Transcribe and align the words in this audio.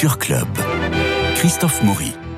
Culture 0.00 0.16
Club. 0.16 0.48
Christophe 1.36 1.82
Maury. 1.82 2.29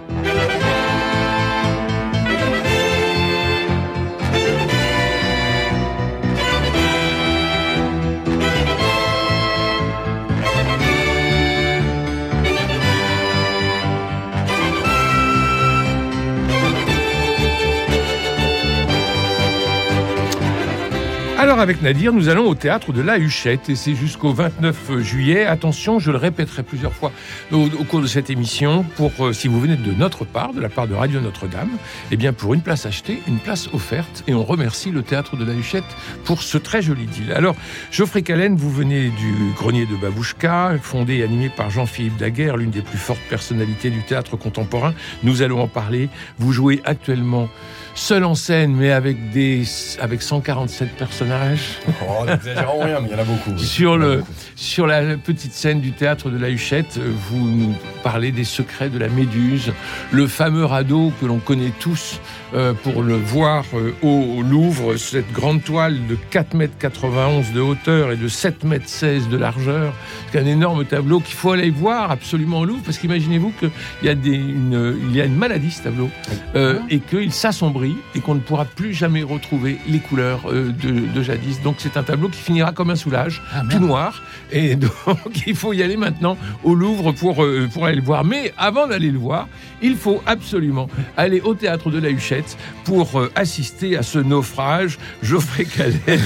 Alors 21.43 21.59
avec 21.59 21.83
Nadir, 21.83 22.13
nous 22.13 22.29
allons 22.29 22.49
au 22.49 22.55
théâtre 22.55 22.93
de 22.93 23.03
la 23.03 23.19
Huchette 23.19 23.69
et 23.69 23.75
c'est 23.75 23.97
jusqu'au 23.97 24.33
29 24.33 25.01
juillet. 25.01 25.45
Attention, 25.45 25.99
je 25.99 26.13
le 26.13 26.17
répéterai 26.17 26.63
plusieurs 26.63 26.93
fois 26.93 27.11
au, 27.51 27.67
cours 27.83 28.01
de 28.01 28.07
cette 28.07 28.31
émission. 28.31 28.85
Pour 28.97 29.11
euh, 29.19 29.33
si 29.33 29.49
vous 29.49 29.61
venez 29.61 29.75
de 29.75 29.91
notre 29.91 30.25
part, 30.25 30.53
de 30.53 30.61
la 30.61 30.69
part 30.69 30.87
de 30.87 30.95
Radio 30.95 31.21
Notre-Dame, 31.21 31.71
eh 32.13 32.17
bien 32.17 32.33
pour 32.33 32.55
une 32.55 32.61
place 32.61 32.87
achetée, 32.87 33.21
une 33.27 33.41
place 33.41 33.69
offerte 33.73 34.23
et 34.29 34.35
on 34.35 34.45
remercie 34.45 34.93
le 34.93 35.03
théâtre 35.03 35.37
de 35.37 35.45
la 35.45 35.53
Huchette 35.53 35.83
pour 36.25 36.43
ce 36.43 36.59
très 36.59 36.81
joli 36.81 37.07
deal. 37.07 37.33
Alors 37.33 37.57
Geoffrey 37.91 38.23
Callen, 38.23 38.55
vous 38.55 38.71
venez 38.71 39.09
du 39.09 39.35
grenier 39.57 39.85
de 39.85 39.97
Babouchka, 39.97 40.75
fondé 40.81 41.17
et 41.17 41.23
animé 41.25 41.49
par 41.49 41.71
Jean-Philippe 41.71 42.19
Daguerre, 42.19 42.57
l'une 42.57 42.71
des 42.71 42.83
plus 42.83 42.99
fortes 42.99 43.19
personnalités 43.29 43.91
du 43.91 44.05
théâtre 44.05 44.37
contemporain. 44.37 44.95
Nous 45.25 45.43
allons 45.43 45.61
en 45.61 45.67
parler. 45.69 46.09
Vous 46.39 46.53
jouez 46.53 46.81
actuellement 46.85 47.49
seul 47.95 48.25
en 48.25 48.35
scène, 48.35 48.75
mais 48.75 48.91
avec 48.91 49.31
des 49.33 49.65
avec 50.01 50.23
147 50.23 50.91
personnages. 50.97 51.79
Oh, 52.09 52.25
n'exagérons 52.27 52.81
rien, 52.85 53.01
mais 53.01 53.09
il 53.09 53.13
y 53.13 53.15
en 53.15 53.19
a 53.19 53.25
beaucoup. 53.25 53.59
Sur, 53.59 53.97
le, 53.99 54.23
sur 54.57 54.87
la 54.87 55.17
petite 55.17 55.53
scène 55.53 55.81
du 55.81 55.93
théâtre 55.93 56.31
de 56.31 56.39
la 56.39 56.49
Huchette, 56.51 56.99
vous 57.29 57.47
nous 57.49 57.75
parlez 58.03 58.33
des 58.33 58.45
secrets 58.45 58.89
de 58.89 58.99
la 58.99 59.09
Méduse, 59.09 59.73
le 60.11 60.27
fameux 60.27 60.65
radeau 60.65 61.13
que 61.21 61.27
l'on 61.27 61.39
connaît 61.39 61.73
tous 61.81 62.19
euh, 62.55 62.73
pour 62.73 63.03
le 63.03 63.15
voir 63.17 63.65
euh, 63.75 63.93
au 64.03 64.43
Louvre, 64.43 64.97
cette 64.97 65.31
grande 65.33 65.63
toile 65.63 65.99
de 66.09 66.17
4 66.31 66.55
mètres 66.55 66.75
91 66.79 67.53
de 67.53 67.61
hauteur 67.61 68.13
et 68.13 68.17
de 68.17 68.29
7 68.29 68.65
mètres 68.65 68.89
16 68.89 69.29
de 69.29 69.37
largeur. 69.37 69.93
C'est 70.33 70.39
un 70.41 70.47
énorme 70.47 70.85
tableau 70.85 71.21
qu'il 71.21 71.35
faut 71.35 71.53
aller 71.53 71.71
voir 71.71 72.11
absolument 72.11 72.61
au 72.61 72.65
Louvre, 72.65 72.83
parce 72.85 72.99
qu'imaginez-vous 72.99 73.53
qu'il 73.59 73.71
y, 74.03 74.09
a 74.09 74.15
des- 74.15 74.31
une, 74.31 74.97
il 75.09 75.17
y 75.17 75.21
a 75.21 75.25
une 75.25 75.37
maladie, 75.37 75.71
ce 75.71 75.83
tableau, 75.83 76.11
euh, 76.55 76.79
et 76.91 76.99
qu'il 77.01 77.33
s'assombrit 77.33 77.82
et 78.15 78.21
qu'on 78.21 78.35
ne 78.35 78.41
pourra 78.41 78.65
plus 78.65 78.95
jamais 78.95 79.23
retrouver 79.23 79.79
les 79.89 79.99
couleurs 79.99 80.51
euh, 80.51 80.73
de, 80.73 81.13
de 81.13 81.23
jadis. 81.23 81.61
Donc 81.63 81.77
c'est 81.79 81.97
un 81.97 82.03
tableau 82.03 82.29
qui 82.29 82.41
finira 82.41 82.73
comme 82.73 82.91
un 82.91 82.97
soulage, 82.97 83.43
tout 83.71 83.79
noir. 83.79 84.23
Et 84.51 84.77
donc 85.07 85.47
il 85.47 85.55
faut 85.55 85.73
y 85.73 85.83
aller 85.83 85.97
maintenant 85.97 86.37
au 86.63 86.75
Louvre 86.75 87.13
pour, 87.13 87.45
euh, 87.45 87.69
pour 87.73 87.87
aller 87.87 87.97
le 87.97 88.03
voir. 88.03 88.25
Mais 88.25 88.53
avant 88.59 88.87
d'aller 88.87 89.11
le 89.11 89.19
voir, 89.19 89.49
il 89.81 89.97
faut 89.97 90.23
absolument 90.27 90.89
aller 91.17 91.41
au 91.41 91.55
théâtre 91.55 91.91
de 91.91 91.99
la 91.99 92.11
Huchette 92.11 92.57
pour 92.85 93.19
euh, 93.19 93.31
assister 93.35 93.97
à 93.97 94.03
ce 94.03 94.19
naufrage. 94.19 94.99
Geoffrey 95.23 95.65
Calais. 95.65 96.19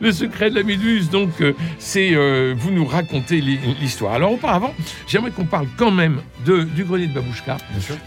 Le 0.00 0.12
secret 0.12 0.50
de 0.50 0.54
la 0.54 0.62
Méduse, 0.62 1.10
donc, 1.10 1.30
euh, 1.40 1.52
c'est 1.78 2.10
euh, 2.14 2.54
vous 2.56 2.70
nous 2.70 2.84
racontez 2.84 3.40
l'hi- 3.40 3.58
l'histoire. 3.80 4.14
Alors, 4.14 4.32
auparavant, 4.32 4.74
j'aimerais 5.06 5.30
qu'on 5.30 5.44
parle 5.44 5.66
quand 5.76 5.90
même 5.90 6.20
de, 6.46 6.62
du 6.62 6.84
grenier 6.84 7.06
de 7.06 7.14
Babouchka, 7.14 7.58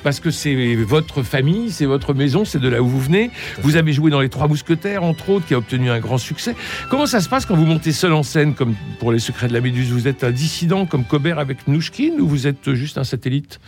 parce 0.03 0.19
que 0.19 0.31
c'est 0.31 0.75
votre 0.75 1.23
famille, 1.23 1.71
c'est 1.71 1.85
votre 1.85 2.13
maison, 2.13 2.45
c'est 2.45 2.59
de 2.59 2.67
là 2.67 2.81
où 2.81 2.87
vous 2.87 2.99
venez. 2.99 3.31
Vous 3.61 3.75
avez 3.75 3.93
joué 3.93 4.11
dans 4.11 4.19
Les 4.21 4.29
Trois 4.29 4.47
Mousquetaires, 4.47 5.03
entre 5.03 5.29
autres, 5.29 5.45
qui 5.47 5.53
a 5.53 5.57
obtenu 5.57 5.89
un 5.89 5.99
grand 5.99 6.17
succès. 6.17 6.55
Comment 6.89 7.05
ça 7.05 7.21
se 7.21 7.29
passe 7.29 7.45
quand 7.45 7.55
vous 7.55 7.65
montez 7.65 7.91
seul 7.91 8.13
en 8.13 8.23
scène, 8.23 8.53
comme 8.53 8.75
pour 8.99 9.11
Les 9.11 9.19
Secrets 9.19 9.47
de 9.47 9.53
la 9.53 9.61
Méduse? 9.61 9.91
Vous 9.91 10.07
êtes 10.07 10.23
un 10.23 10.31
dissident 10.31 10.85
comme 10.85 11.03
Cobert 11.03 11.39
avec 11.39 11.67
Nouchkine 11.67 12.19
ou 12.19 12.27
vous 12.27 12.47
êtes 12.47 12.73
juste 12.73 12.97
un 12.97 13.03
satellite? 13.03 13.59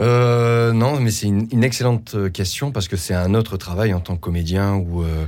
Euh, 0.00 0.72
non, 0.72 0.98
mais 0.98 1.10
c'est 1.12 1.26
une, 1.28 1.46
une 1.52 1.62
excellente 1.62 2.14
euh, 2.16 2.28
question 2.28 2.72
parce 2.72 2.88
que 2.88 2.96
c'est 2.96 3.14
un 3.14 3.32
autre 3.34 3.56
travail 3.56 3.94
en 3.94 4.00
tant 4.00 4.16
que 4.16 4.20
comédien 4.20 4.74
où 4.74 5.02
euh, 5.04 5.26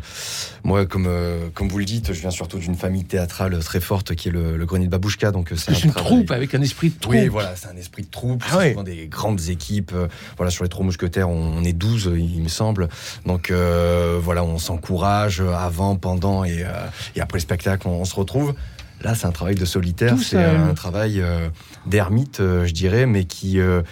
moi, 0.65 0.87
comme 0.87 1.06
euh, 1.06 1.49
comme 1.54 1.69
vous 1.69 1.78
le 1.78 1.84
dites, 1.84 2.12
je 2.12 2.21
viens 2.21 2.31
surtout 2.31 2.59
d'une 2.59 2.75
famille 2.75 3.04
théâtrale 3.04 3.56
très 3.60 3.81
forte 3.81 4.16
qui 4.16 4.28
est 4.28 4.32
le, 4.32 4.56
le 4.56 4.66
Grenier 4.66 4.87
de 4.87 4.91
Babouchka, 4.91 5.31
donc 5.31 5.53
euh, 5.53 5.56
c'est 5.56 5.71
un 5.71 5.75
une 5.75 5.91
travail- 5.93 6.10
troupe 6.16 6.31
avec 6.32 6.54
un 6.56 6.62
esprit 6.62 6.91
de 6.91 6.99
troupe. 6.99 7.15
Oui, 7.15 7.28
voilà, 7.28 7.54
c'est 7.54 7.69
un 7.69 7.77
esprit 7.77 8.03
de 8.03 8.10
troupe, 8.10 8.43
Ah 8.50 8.56
ouais. 8.59 8.71
souvent 8.71 8.82
des 8.82 9.06
grandes 9.06 9.49
équipes. 9.50 9.93
euh, 9.94 10.09
voilà, 10.37 10.50
sur 10.50 10.65
les 10.65 10.69
trois 10.71 10.84
mousquetaires, 10.84 11.28
on, 11.28 11.59
on 11.59 11.62
est 11.62 11.72
12, 11.72 12.09
euh, 12.09 12.19
il 12.19 12.43
me 12.43 12.48
semble. 12.48 12.88
Donc 13.25 13.53
euh, 13.53 14.19
voilà, 14.21 14.43
on 14.43 14.59
s'encourage 14.59 15.41
avant, 15.41 15.94
pendant 15.94 16.43
et, 16.43 16.65
euh, 16.65 16.71
et 17.15 17.21
après 17.21 17.38
le 17.38 17.43
spectacle, 17.43 17.87
on, 17.87 18.00
on 18.00 18.04
se 18.04 18.16
retrouve. 18.16 18.54
Là, 19.03 19.15
c'est 19.15 19.27
un 19.27 19.31
travail 19.33 19.54
de 19.54 19.65
solitaire, 19.66 20.16
c'est 20.19 20.43
un 20.43 20.72
travail 20.72 21.21
euh, 21.21 21.50
d'ermite, 21.84 22.38
je 22.41 22.72
dirais, 22.72 23.04
mais 23.04 23.25
qui 23.25 23.60
euh, 23.60 23.83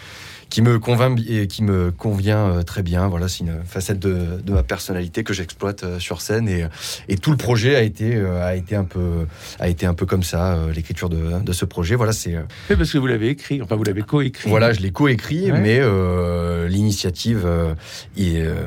qui 0.50 0.62
me 0.62 0.78
convainc 0.78 1.20
et 1.28 1.46
qui 1.46 1.62
me 1.62 1.90
convient 1.90 2.46
euh, 2.46 2.62
très 2.62 2.82
bien. 2.82 3.08
Voilà, 3.08 3.28
c'est 3.28 3.40
une 3.40 3.62
facette 3.64 3.98
de, 3.98 4.40
de 4.42 4.52
ma 4.52 4.62
personnalité 4.62 5.24
que 5.24 5.32
j'exploite 5.34 5.84
euh, 5.84 5.98
sur 5.98 6.20
scène 6.20 6.48
et, 6.48 6.66
et 7.08 7.16
tout 7.16 7.30
le 7.30 7.36
projet 7.36 7.74
a 7.76 7.82
été 7.82 8.14
euh, 8.16 8.44
a 8.46 8.54
été 8.54 8.76
un 8.76 8.84
peu 8.84 9.26
a 9.58 9.68
été 9.68 9.86
un 9.86 9.94
peu 9.94 10.06
comme 10.06 10.22
ça 10.22 10.54
euh, 10.54 10.72
l'écriture 10.72 11.08
de, 11.08 11.40
de 11.42 11.52
ce 11.52 11.64
projet. 11.64 11.94
Voilà, 11.96 12.12
c'est 12.12 12.34
euh, 12.34 12.42
Oui, 12.70 12.76
parce 12.76 12.92
que 12.92 12.98
vous 12.98 13.06
l'avez 13.06 13.28
écrit, 13.28 13.60
enfin 13.62 13.76
vous 13.76 13.84
l'avez 13.84 14.02
coécrit. 14.02 14.48
voilà, 14.48 14.72
je 14.72 14.80
l'ai 14.80 14.92
coécrit, 14.92 15.50
Ouais. 15.50 15.60
mais 15.60 15.78
euh, 15.80 16.68
l'initiative 16.68 17.42
euh, 17.44 17.74
euh, 18.18 18.66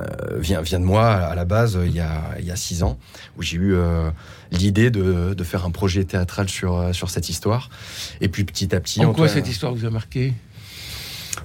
euh, 0.00 0.38
vient, 0.38 0.60
vient 0.60 0.80
de 0.80 0.84
moi 0.84 1.06
à 1.10 1.34
la 1.34 1.44
base 1.44 1.76
euh, 1.76 1.86
il 1.86 1.94
y 1.94 2.00
a, 2.00 2.34
il 2.38 2.44
y 2.46 2.50
a 2.50 2.56
six 2.56 2.82
ans, 2.82 2.98
où 3.36 3.42
j'ai 3.42 3.56
eu 3.56 3.74
euh, 3.74 4.10
l'idée 4.52 4.90
de, 4.90 5.34
de 5.34 5.44
faire 5.44 5.64
un 5.64 5.70
projet 5.70 6.04
théâtral 6.04 6.48
sur, 6.48 6.76
euh, 6.76 6.92
sur 6.92 7.10
cette 7.10 7.28
histoire. 7.28 7.70
Et 8.20 8.28
puis 8.28 8.44
petit 8.44 8.74
à 8.74 8.80
petit, 8.80 9.00
En 9.00 9.12
quoi 9.12 9.24
Antoine- 9.24 9.28
cette 9.30 9.48
histoire 9.48 9.74
vous 9.74 9.84
a 9.84 9.90
marqué? 9.90 10.32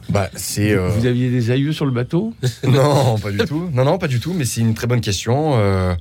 Bah, 0.10 0.30
c'est 0.36 0.72
euh, 0.72 0.90
Vous 0.90 1.06
aviez 1.06 1.30
des 1.30 1.52
aïeux 1.52 1.74
sur 1.74 1.86
le 1.86 1.92
bateau 1.92 2.34
non, 2.64 3.18
pas 3.18 3.32
du 3.32 3.40
tout. 3.40 3.70
Non, 3.74 3.86
non, 3.86 3.98
pas 3.98 4.08
du 4.08 4.20
tout. 4.20 4.34
Mais 4.34 4.46
c'est 4.46 4.62
une 4.62 4.74
très 4.74 4.88
bonne 4.88 5.02
question. 5.02 5.54
Euh, 5.58 5.96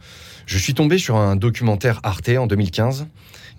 je 0.47 0.59
suis 0.59 0.75
tombé 0.75 0.99
sur 0.99 1.17
un 1.17 1.37
documentaire 1.37 2.01
Arte 2.03 2.31
en 2.31 2.47
2015 2.47 3.07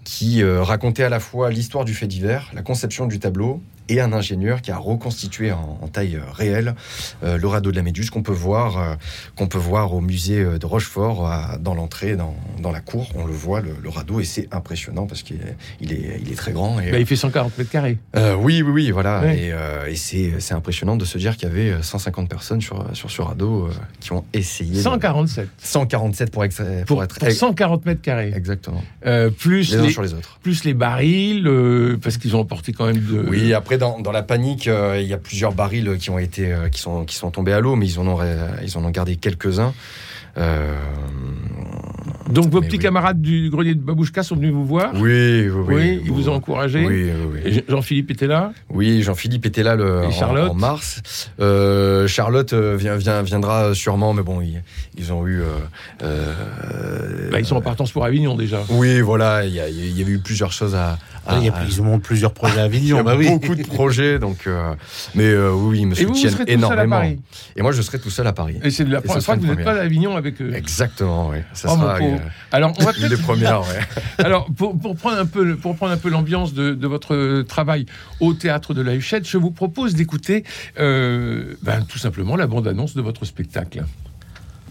qui 0.04 0.44
euh, 0.44 0.62
racontait 0.62 1.04
à 1.04 1.10
la 1.10 1.20
fois 1.20 1.50
l'histoire 1.50 1.86
du 1.86 1.94
fait 1.94 2.08
divers, 2.08 2.52
la 2.54 2.62
conception 2.62 3.06
du 3.06 3.20
tableau 3.20 3.62
et 3.90 4.00
un 4.02 4.14
ingénieur 4.14 4.62
qui 4.62 4.72
a 4.72 4.78
reconstitué 4.78 5.52
en, 5.52 5.80
en 5.82 5.88
taille 5.88 6.16
euh, 6.18 6.22
réelle 6.32 6.76
euh, 7.24 7.38
le 7.38 7.48
radeau 7.48 7.72
de 7.72 7.76
la 7.76 7.82
Méduse 7.84 8.10
qu'on 8.10 8.24
peut 8.24 8.32
voir 8.32 8.78
euh, 8.78 8.96
qu'on 9.36 9.48
peut 9.48 9.58
voir 9.58 9.94
au 9.94 10.02
musée 10.02 10.44
de 10.44 10.66
Rochefort 10.66 11.28
à- 11.28 11.58
dans 11.60 11.74
l'entrée 11.76 12.16
dans, 12.16 12.36
dans 12.62 12.72
la 12.72 12.80
cour 12.82 13.10
on 13.16 13.26
le 13.26 13.34
voit 13.34 13.62
le, 13.62 13.72
le 13.82 13.90
radeau 13.90 14.20
et 14.20 14.24
c'est 14.26 14.48
impressionnant 14.54 15.06
parce 15.08 15.24
qu'il 15.24 15.38
est, 15.38 15.56
il 15.82 15.94
est, 15.94 16.20
il 16.22 16.32
est 16.32 16.36
très 16.36 16.52
grand 16.52 16.80
et 16.80 16.92
Bah, 16.92 17.00
Il 17.00 17.06
fait 17.06 17.16
140 17.16 17.58
mètres 17.58 17.70
carrés. 17.72 17.98
euh, 18.16 18.36
oui, 18.36 18.62
oui, 18.62 18.72
oui, 18.72 18.92
voilà. 18.92 19.22
Ouais. 19.22 19.52
Et, 19.88 19.92
et 19.92 19.96
c'est, 19.96 20.34
c'est 20.40 20.54
impressionnant 20.54 20.96
de 20.96 21.06
se 21.06 21.18
dire 21.18 21.36
qu'il 21.38 21.48
y 21.50 21.52
avait 21.52 21.82
150 21.82 22.30
personnes 22.30 22.62
sur, 22.62 22.86
sur 22.94 23.12
ce 23.12 23.22
radeau 23.22 23.70
qui 24.00 24.12
ont 24.14 24.24
essayé. 24.34 24.76
de- 24.78 24.82
147. 24.82 25.48
147 25.62 26.32
pour, 26.32 26.44
ex- 26.44 26.58
pour, 26.86 26.86
Pour, 26.98 27.04
être. 27.04 27.20
pour 27.20 27.32
140 27.32 27.86
mètres 27.86 28.02
carrés. 28.02 28.32
Exactement. 28.36 28.84
Plus, 29.40 29.72
Les 29.72 29.78
uns 29.78 29.90
sur 29.90 30.02
les 30.02 30.14
autres. 30.14 30.40
plus 30.42 30.64
les 30.64 30.74
barils, 30.74 31.48
parce 32.02 32.18
qu'ils 32.18 32.36
ont 32.36 32.40
emporté 32.42 32.74
quand 32.74 32.86
même 32.86 33.00
de. 33.00 33.26
Oui, 33.30 33.54
après, 33.54 33.73
dans, 33.78 34.00
dans 34.00 34.12
la 34.12 34.24
panique, 34.24 34.68
euh, 34.68 35.00
il 35.02 35.08
y 35.08 35.14
a 35.14 35.18
plusieurs 35.18 35.54
barils 35.54 35.98
qui 36.00 36.10
ont 36.10 36.20
été, 36.20 36.52
euh, 36.54 36.70
qui 36.70 36.80
sont, 36.82 37.06
qui 37.06 37.16
sont 37.16 37.32
tombés 37.32 37.54
à 37.54 37.60
l'eau, 37.60 37.76
mais 37.76 37.88
ils 37.88 38.00
en 38.00 38.08
ont, 38.08 38.20
ils 38.64 38.78
en 38.78 38.84
ont 38.86 38.90
gardé 38.92 39.16
quelques-uns. 39.16 39.74
Euh, 40.36 40.74
Donc 42.32 42.48
vos 42.50 42.60
mais 42.62 42.66
petits 42.68 42.78
oui. 42.78 42.82
camarades 42.84 43.22
du 43.22 43.52
grenier 43.52 43.76
de 43.76 43.82
Babouchka 43.82 44.24
sont 44.24 44.36
venus 44.36 44.52
vous 44.52 44.66
voir 44.66 44.92
Oui, 44.96 45.48
oui, 45.48 45.50
oui. 45.52 45.64
Oui, 45.76 46.02
ils 46.06 46.12
vous 46.12 46.28
ont 46.30 46.34
encouragé 46.34 46.84
Oui, 46.84 47.12
oui, 47.46 47.64
Jean-Philippe 47.70 48.10
était 48.10 48.26
là 48.26 48.52
Oui, 48.72 49.04
Jean-Philippe 49.04 49.46
était 49.46 49.62
là 49.62 49.76
le, 49.76 50.06
en- 50.08 50.48
en, 50.50 50.54
mars. 50.56 51.30
Euh, 51.40 52.08
Charlotte 52.08 52.52
vient, 52.54 52.96
vient, 52.96 53.22
viendra 53.22 53.76
sûrement, 53.76 54.14
mais 54.14 54.24
bon, 54.24 54.42
ils, 54.42 54.64
ils 54.98 55.14
ont 55.14 55.28
eu. 55.28 55.42
euh, 55.42 55.46
euh, 56.02 57.30
Bah, 57.32 57.40
Ils 57.40 57.46
sont 57.46 57.56
en 57.58 57.62
partance 57.62 57.92
pour 57.92 58.04
Avignon 58.06 58.36
déjà. 58.36 58.64
Oui, 58.70 59.02
voilà, 59.02 59.46
il 59.46 59.54
y, 59.54 59.60
a- 59.60 59.70
il 59.70 59.98
y 59.98 60.02
avait 60.02 60.14
eu 60.14 60.20
plusieurs 60.20 60.52
choses 60.52 60.74
à. 60.76 60.98
À- 61.26 61.38
Il 61.40 61.46
y 61.46 61.50
a, 61.50 61.54
ils 61.68 61.82
ont 61.82 62.00
plusieurs 62.00 62.34
projets 62.34 62.60
à 62.60 62.68
il 62.68 62.74
y 62.74 62.92
a 62.94 62.98
Avignon. 62.98 63.04
bah 63.04 63.16
oui. 63.18 63.30
beaucoup 63.30 63.56
de 63.56 63.64
projets, 63.64 64.20
donc. 64.20 64.46
euh, 64.48 64.74
mais 65.16 65.26
euh, 65.26 65.52
oui, 65.54 65.80
ils 65.82 65.88
me 65.88 66.00
Et 66.00 66.04
vous, 66.06 66.10
vous 66.10 66.16
soutiennent 66.16 66.32
serez 66.34 66.46
tout 66.46 66.52
seul 66.52 66.62
à 66.62 66.68
énormément. 66.84 66.96
Paris 66.98 67.20
Et 67.56 67.62
moi, 67.62 67.72
je 67.72 67.82
serai 67.82 68.00
tout 68.00 68.10
seul 68.10 68.28
à 68.28 68.34
Paris. 68.34 68.58
Et 68.64 68.72
c'est 68.72 68.84
la 68.86 69.02
première 69.02 69.24
fois 69.24 69.36
que 69.38 69.42
vous 69.42 69.48
n'êtes 69.56 69.64
pas 69.64 69.74
à 69.74 69.82
Avignon 69.84 70.16
avec 70.18 70.42
eux. 70.42 70.54
Exactement, 70.54 71.30
oui. 71.30 71.38
Ça 71.54 71.70
Oh, 71.72 71.76
sera 71.76 71.96
euh, 72.02 72.18
Alors, 72.52 72.74
on 72.80 72.84
va 72.84 72.92
une 72.92 73.02
des 73.04 73.08
peut-être 73.10 73.22
premières, 73.24 73.62
ouais. 73.62 73.80
Alors, 74.20 74.46
pour, 74.56 74.78
pour 74.78 74.96
prendre 74.96 75.18
un 75.18 75.26
peu, 75.26 75.56
pour 75.56 75.76
prendre 75.76 75.94
un 75.94 75.98
peu 75.98 76.10
l'ambiance 76.10 76.54
de, 76.54 76.74
de 76.74 76.88
votre 76.88 77.42
travail 77.44 77.86
au 78.20 78.34
théâtre 78.34 78.74
de 78.74 78.82
la 78.82 78.96
Huchette, 78.96 79.28
je 79.28 79.38
vous 79.38 79.52
propose 79.52 79.96
d'écouter 79.96 80.44
euh, 80.80 81.54
ben, 81.62 81.84
tout 81.88 81.98
simplement 82.00 82.36
la 82.36 82.48
bande-annonce 82.48 82.96
de 82.96 83.02
votre 83.02 83.26
spectacle. 83.26 83.84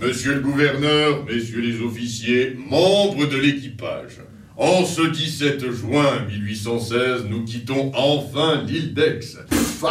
Monsieur 0.00 0.34
le 0.34 0.40
gouverneur, 0.40 1.24
messieurs 1.24 1.60
les 1.60 1.80
officiers, 1.80 2.56
membres 2.68 3.26
de 3.26 3.36
l'équipage, 3.36 4.18
en 4.56 4.84
ce 4.84 5.02
17 5.02 5.70
juin 5.72 6.26
1816, 6.28 7.24
nous 7.28 7.44
quittons 7.44 7.90
enfin 7.94 8.62
l'île 8.66 8.92
d'Aix. 8.94 9.20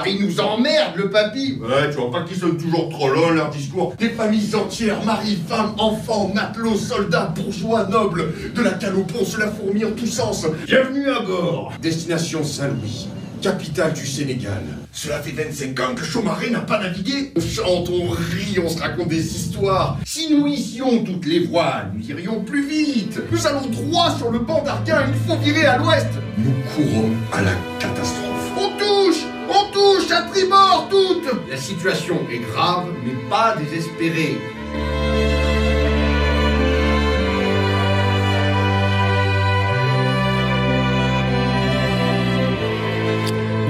ils 0.06 0.26
nous 0.26 0.40
emmerdent, 0.40 0.96
le 0.98 1.10
papy 1.10 1.58
Ouais, 1.62 1.90
tu 1.90 1.98
vois 1.98 2.12
pas 2.12 2.22
qu'ils 2.24 2.38
sont 2.38 2.52
toujours 2.52 2.90
trop 2.90 3.10
longs, 3.10 3.32
leurs 3.32 3.50
discours 3.50 3.96
Des 3.98 4.10
familles 4.10 4.56
entières, 4.56 5.04
maris, 5.04 5.40
femmes, 5.48 5.74
enfants, 5.78 6.32
matelots, 6.34 6.78
soldats, 6.78 7.34
bourgeois, 7.36 7.86
nobles, 7.88 8.34
de 8.54 8.62
la 8.62 8.72
caloponce, 8.72 9.38
la 9.38 9.48
fourmi 9.52 9.84
en 9.84 9.92
tous 9.92 10.08
sens. 10.08 10.46
Bienvenue 10.68 11.10
à 11.10 11.22
bord 11.22 11.74
Destination 11.82 12.44
Saint-Louis 12.44 13.08
capitale 13.42 13.94
du 13.94 14.06
Sénégal. 14.06 14.62
Cela 14.94 15.20
fait 15.20 15.32
25 15.32 15.80
ans 15.80 15.96
que 15.96 16.04
Chaumaré 16.06 16.50
n'a 16.52 16.60
pas 16.62 16.80
navigué. 16.80 17.34
On 17.36 17.42
chante, 17.42 17.90
on 17.90 18.10
rit, 18.10 18.60
on 18.64 18.70
se 18.70 18.80
raconte 18.80 19.10
des 19.10 19.36
histoires. 19.36 19.98
Si 20.06 20.34
nous 20.34 20.48
hissions 20.48 21.04
toutes 21.04 21.26
les 21.26 21.40
voiles, 21.40 21.92
nous 21.96 22.08
irions 22.10 22.42
plus 22.44 22.66
vite. 22.68 23.20
Nous 23.32 23.48
allons 23.48 23.66
droit 23.68 24.16
sur 24.16 24.30
le 24.32 24.40
banc 24.40 24.62
d'Arquin, 24.64 25.08
il 25.08 25.28
faut 25.28 25.38
virer 25.38 25.66
à 25.66 25.78
l'ouest. 25.78 26.08
Nous 26.38 26.54
courons 26.76 27.10
à 27.34 27.42
la 27.42 27.54
catastrophe. 27.80 28.52
On 28.58 28.70
touche 28.78 29.24
On 29.50 29.72
touche 29.72 30.12
à 30.12 30.22
tribord 30.24 30.88
toutes 30.90 31.50
La 31.50 31.58
situation 31.58 32.20
est 32.32 32.40
grave, 32.54 32.86
mais 33.04 33.30
pas 33.30 33.56
désespérée. 33.58 34.38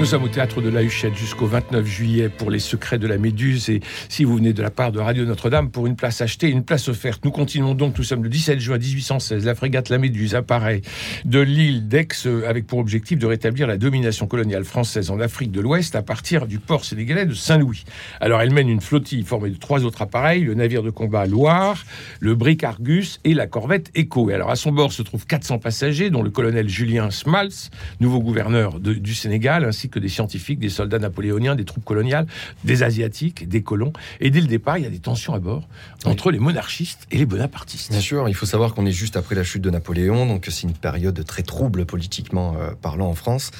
Nous 0.02 0.08
sommes 0.08 0.24
au 0.24 0.28
théâtre 0.28 0.60
de 0.60 0.68
la 0.68 0.82
Huchette 0.82 1.14
jusqu'au 1.14 1.46
29 1.46 1.86
juillet 1.86 2.28
pour 2.28 2.50
les 2.50 2.58
secrets 2.58 2.98
de 2.98 3.06
la 3.06 3.18
Méduse. 3.18 3.70
Et 3.70 3.78
si 4.08 4.24
vous 4.24 4.34
venez 4.34 4.52
de 4.52 4.60
la 4.60 4.70
part 4.70 4.90
de 4.90 4.98
Radio 4.98 5.24
Notre-Dame 5.24 5.70
pour 5.70 5.86
une 5.86 5.94
place 5.94 6.20
achetée, 6.20 6.48
une 6.48 6.64
place 6.64 6.88
offerte, 6.88 7.24
nous 7.24 7.30
continuons 7.30 7.76
donc. 7.76 7.96
Nous 7.96 8.02
sommes 8.02 8.24
le 8.24 8.28
17 8.28 8.58
juin 8.58 8.78
1816. 8.78 9.44
La 9.44 9.54
frégate 9.54 9.90
La 9.90 9.98
Méduse 9.98 10.34
apparaît 10.34 10.82
de 11.24 11.38
l'île 11.38 11.86
d'Aix 11.86 12.08
avec 12.48 12.66
pour 12.66 12.80
objectif 12.80 13.16
de 13.16 13.26
rétablir 13.26 13.68
la 13.68 13.76
domination 13.76 14.26
coloniale 14.26 14.64
française 14.64 15.08
en 15.08 15.20
Afrique 15.20 15.52
de 15.52 15.60
l'Ouest 15.60 15.94
à 15.94 16.02
partir 16.02 16.48
du 16.48 16.58
port 16.58 16.84
sénégalais 16.84 17.24
de 17.24 17.34
Saint-Louis. 17.34 17.84
Alors 18.20 18.40
elle 18.40 18.52
mène 18.52 18.68
une 18.68 18.80
flottille 18.80 19.22
formée 19.22 19.50
de 19.50 19.56
trois 19.56 19.84
autres 19.84 20.02
appareils 20.02 20.42
le 20.42 20.54
navire 20.54 20.82
de 20.82 20.90
combat 20.90 21.26
Loire, 21.26 21.84
le 22.18 22.34
brick 22.34 22.64
Argus 22.64 23.20
et 23.22 23.34
la 23.34 23.46
corvette 23.46 23.92
Echo. 23.94 24.30
Et 24.30 24.34
alors 24.34 24.50
à 24.50 24.56
son 24.56 24.72
bord 24.72 24.90
se 24.90 25.02
trouvent 25.02 25.26
400 25.28 25.60
passagers, 25.60 26.10
dont 26.10 26.24
le 26.24 26.30
colonel 26.30 26.68
Julien 26.68 27.12
Smals, 27.12 27.70
nouveau 28.00 28.18
gouverneur 28.18 28.80
du 28.80 29.14
Sénégal, 29.14 29.64
ainsi 29.64 29.91
que 29.92 30.00
des 30.00 30.08
scientifiques, 30.08 30.58
des 30.58 30.68
soldats 30.68 30.98
napoléoniens, 30.98 31.54
des 31.54 31.64
troupes 31.64 31.84
coloniales, 31.84 32.26
des 32.64 32.82
asiatiques, 32.82 33.48
des 33.48 33.62
colons. 33.62 33.92
Et 34.20 34.30
dès 34.30 34.40
le 34.40 34.48
départ, 34.48 34.78
il 34.78 34.84
y 34.84 34.86
a 34.86 34.90
des 34.90 34.98
tensions 34.98 35.34
à 35.34 35.38
bord 35.38 35.68
entre 36.04 36.30
les 36.32 36.40
monarchistes 36.40 37.06
et 37.12 37.18
les 37.18 37.26
bonapartistes. 37.26 37.90
Bien 37.90 38.00
sûr, 38.00 38.28
il 38.28 38.34
faut 38.34 38.46
savoir 38.46 38.74
qu'on 38.74 38.86
est 38.86 38.92
juste 38.92 39.16
après 39.16 39.34
la 39.34 39.44
chute 39.44 39.62
de 39.62 39.70
Napoléon, 39.70 40.26
donc 40.26 40.46
c'est 40.50 40.66
une 40.66 40.72
période 40.72 41.24
très 41.24 41.42
trouble 41.42 41.86
politiquement 41.86 42.56
euh, 42.58 42.72
parlant 42.80 43.08
en 43.08 43.14
France. 43.14 43.52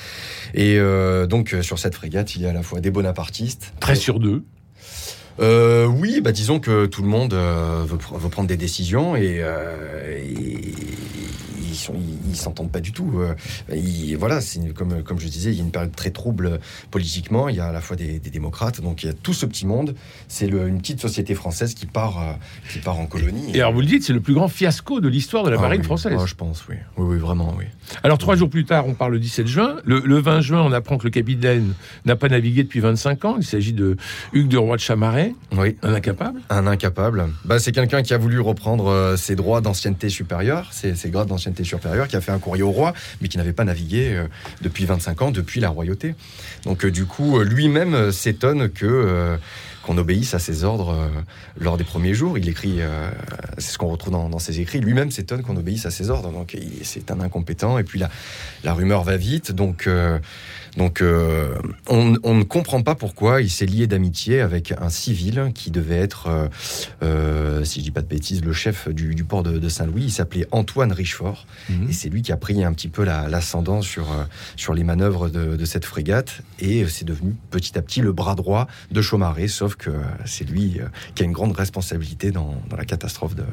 Et 0.55 0.79
euh, 0.79 1.26
donc 1.26 1.55
euh, 1.55 1.62
sur 1.62 1.79
cette 1.79 1.94
frégate, 1.94 2.34
il 2.34 2.43
y 2.43 2.46
a 2.46 2.50
à 2.50 2.52
la 2.52 2.62
fois 2.62 2.81
des 2.81 2.90
bonapartistes. 2.90 3.73
Très 3.81 3.94
sur 3.94 4.19
deux. 4.19 4.43
Euh, 5.40 5.87
oui, 5.87 6.20
bah 6.20 6.32
disons 6.32 6.61
que 6.61 6.87
tout 6.87 7.02
le 7.02 7.08
monde 7.08 7.32
euh, 7.32 7.84
veut, 7.87 7.99
veut, 8.19 8.29
prendre 8.29 8.49
des 8.49 8.56
décisions 8.56 9.17
et, 9.17 9.38
euh, 9.40 10.19
et 10.19 10.72
ils 11.94 12.31
ils 12.31 12.37
s'entendent 12.37 12.70
pas 12.70 12.81
du 12.81 12.93
tout. 12.93 13.20
Ils, 13.73 14.17
voilà, 14.17 14.40
c'est 14.40 14.73
comme 14.75 15.02
comme 15.02 15.19
je 15.19 15.29
disais, 15.29 15.50
il 15.50 15.56
y 15.56 15.61
a 15.61 15.64
une 15.64 15.70
période 15.70 15.94
très 15.94 16.11
trouble 16.11 16.61
politiquement. 16.90 17.49
Il 17.49 17.56
y 17.56 17.61
a 17.61 17.67
à 17.67 17.73
la 17.73 17.81
fois 17.81 17.96
des, 17.96 18.19
des 18.19 18.31
démocrates, 18.31 18.81
donc 18.81 19.02
il 19.02 19.06
y 19.06 19.08
a 19.11 19.12
tout 19.12 19.34
ce 19.34 19.46
petit 19.46 19.67
monde. 19.67 19.94
C'est 20.29 20.46
une 20.49 20.81
petite 20.81 21.00
société 21.00 21.34
française 21.34 21.75
qui 21.75 21.87
part 21.87 22.38
qui 22.70 22.79
part 22.79 22.99
en 22.99 23.06
colonie. 23.06 23.50
Et, 23.52 23.58
et 23.58 23.61
alors 23.61 23.73
vous 23.73 23.81
le 23.81 23.87
dites, 23.87 24.05
c'est 24.05 24.12
le 24.12 24.20
plus 24.20 24.34
grand 24.34 24.49
fiasco 24.49 25.00
de 25.00 25.08
l'histoire 25.08 25.44
de 25.44 25.50
la 25.50 25.58
ah, 25.58 25.62
marine 25.62 25.81
oui. 25.81 25.87
française. 25.87 26.17
Oh, 26.19 26.26
je 26.26 26.34
pense, 26.34 26.64
oui. 26.69 26.76
oui, 26.96 27.06
oui, 27.14 27.19
vraiment, 27.19 27.55
oui. 27.58 27.64
Alors 28.02 28.19
trois 28.19 28.37
jours 28.37 28.50
plus 28.50 28.64
tard, 28.64 28.87
on 28.87 28.94
parle 28.94 29.12
le 29.12 29.19
17 29.19 29.46
juin. 29.46 29.76
Le, 29.84 30.00
le 30.00 30.19
20 30.20 30.40
juin, 30.40 30.62
on 30.62 30.73
apprend 30.73 30.99
que 30.99 31.05
le 31.05 31.11
capitaine 31.11 31.75
n'a 32.05 32.17
pas 32.17 32.29
navigué 32.29 32.62
depuis 32.62 32.81
25 32.81 33.25
ans. 33.25 33.37
Il 33.38 33.44
s'agit 33.44 33.73
de 33.73 33.96
Hugues 34.32 34.49
de 34.49 34.58
Roy 34.58 34.76
de 34.76 34.81
Chamaret. 34.81 35.34
Oui. 35.56 35.76
Un 35.82 35.94
incapable 35.94 36.40
Un 36.50 36.67
incapable. 36.67 37.29
Bah, 37.44 37.58
c'est 37.58 37.73
quelqu'un 37.73 38.02
qui 38.02 38.14
a 38.14 38.19
voulu 38.19 38.40
reprendre 38.40 38.88
euh, 38.88 39.17
ses 39.17 39.37
droits 39.37 39.61
d'ancienneté 39.61 40.08
supérieure, 40.08 40.73
ses, 40.73 40.94
ses 40.94 41.11
grades 41.11 41.29
d'ancienneté 41.29 41.64
supérieure, 41.64 41.72
qui 42.09 42.17
a 42.17 42.21
fait 42.21 42.33
un 42.33 42.39
courrier 42.39 42.63
au 42.63 42.71
roi, 42.71 42.93
mais 43.21 43.29
qui 43.29 43.39
n'avait 43.39 43.53
pas 43.53 43.65
navigué 43.65 44.15
euh, 44.15 44.27
depuis 44.61 44.85
25 44.85 45.23
ans, 45.23 45.31
depuis 45.31 45.61
la 45.61 45.69
royauté. 45.69 46.15
Donc, 46.65 46.85
euh, 46.85 46.91
du 46.91 47.05
coup, 47.05 47.41
lui-même 47.41 48.13
s'étonne 48.13 48.71
que 48.71 49.39
qu'on 49.82 49.99
obéisse 49.99 50.34
à 50.34 50.38
ses 50.38 50.64
ordres 50.64 50.90
euh, 50.90 51.08
lors 51.58 51.76
des 51.76 51.84
premiers 51.84 52.14
jours. 52.14 52.38
Il 52.38 52.49
écrit, 52.49 52.81
euh, 52.81 53.11
c'est 53.58 53.73
ce 53.73 53.79
qu'on 53.79 53.88
retrouve 53.88 54.12
dans, 54.12 54.29
dans, 54.29 54.38
ses 54.38 54.61
écrits, 54.61 54.81
lui-même 54.81 55.11
s'étonne 55.11 55.43
qu'on 55.43 55.56
obéisse 55.56 55.87
à 55.87 55.90
ses 55.90 56.11
ordres. 56.11 56.31
Donc 56.31 56.56
c'est 56.82 57.11
un 57.11 57.20
incompétent. 57.20 57.79
Et 57.79 57.84
puis 57.84 57.99
la, 57.99 58.08
la 58.64 58.75
rumeur 58.75 59.02
va 59.02 59.17
vite. 59.17 59.52
Donc, 59.52 59.87
euh, 59.87 60.19
donc 60.76 61.02
on, 61.88 62.14
on, 62.23 62.34
ne 62.34 62.44
comprend 62.44 62.82
pas 62.82 62.94
pourquoi 62.94 63.43
il 63.43 63.50
s'est 63.50 63.67
lié 63.67 63.87
d'amitié 63.87 64.40
avec 64.40 64.73
un 64.81 64.88
civil 64.88 65.52
qui 65.55 65.70
devait 65.70 65.99
être, 65.99 66.49
si 67.62 67.81
je 67.81 67.84
dis 67.84 67.90
pas 67.90 68.00
de 68.00 68.06
bêtises, 68.06 68.43
le 68.43 68.55
chef 68.55 68.88
du, 68.88 69.14
du 69.14 69.25
port 69.25 69.43
de, 69.43 69.58
de 69.58 69.69
Saint-Louis. 69.69 70.05
Il 70.05 70.11
s'appelait 70.11 70.46
Antoine 70.50 70.93
Richefort. 70.93 71.46
Mhm. 71.69 71.82
Mmh. 71.82 71.90
Et 71.90 71.93
c'est 71.93 72.08
lui 72.08 72.23
qui 72.23 72.32
a 72.32 72.37
pris 72.37 72.64
un 72.64 72.73
petit 72.73 72.88
peu 72.88 73.05
l'ascendant 73.05 73.76
la, 73.76 73.82
sur, 73.82 74.06
sur 74.56 74.73
les 74.73 74.84
manœuvres 74.84 75.29
de, 75.29 75.56
de 75.56 75.64
cette 75.64 75.84
frégate. 75.84 76.40
Et 76.58 76.87
c'est 76.87 77.05
devenu 77.05 77.34
petit 77.50 77.76
à 77.76 77.82
petit 77.82 78.00
le 78.00 78.12
bras 78.12 78.34
droit 78.34 78.67
de 78.90 79.02
Chaumaré, 79.02 79.49
sauf 79.49 79.72
que 79.77 79.91
c'est 80.25 80.49
lui 80.49 80.81
qui 81.15 81.23
a 81.23 81.27
une 81.27 81.33
grande 81.33 81.57
responsabilité 81.57 82.31
dans, 82.31 82.61
dans 82.69 82.77
la 82.77 82.85
catastrophe 82.85 83.35
de. 83.35 83.45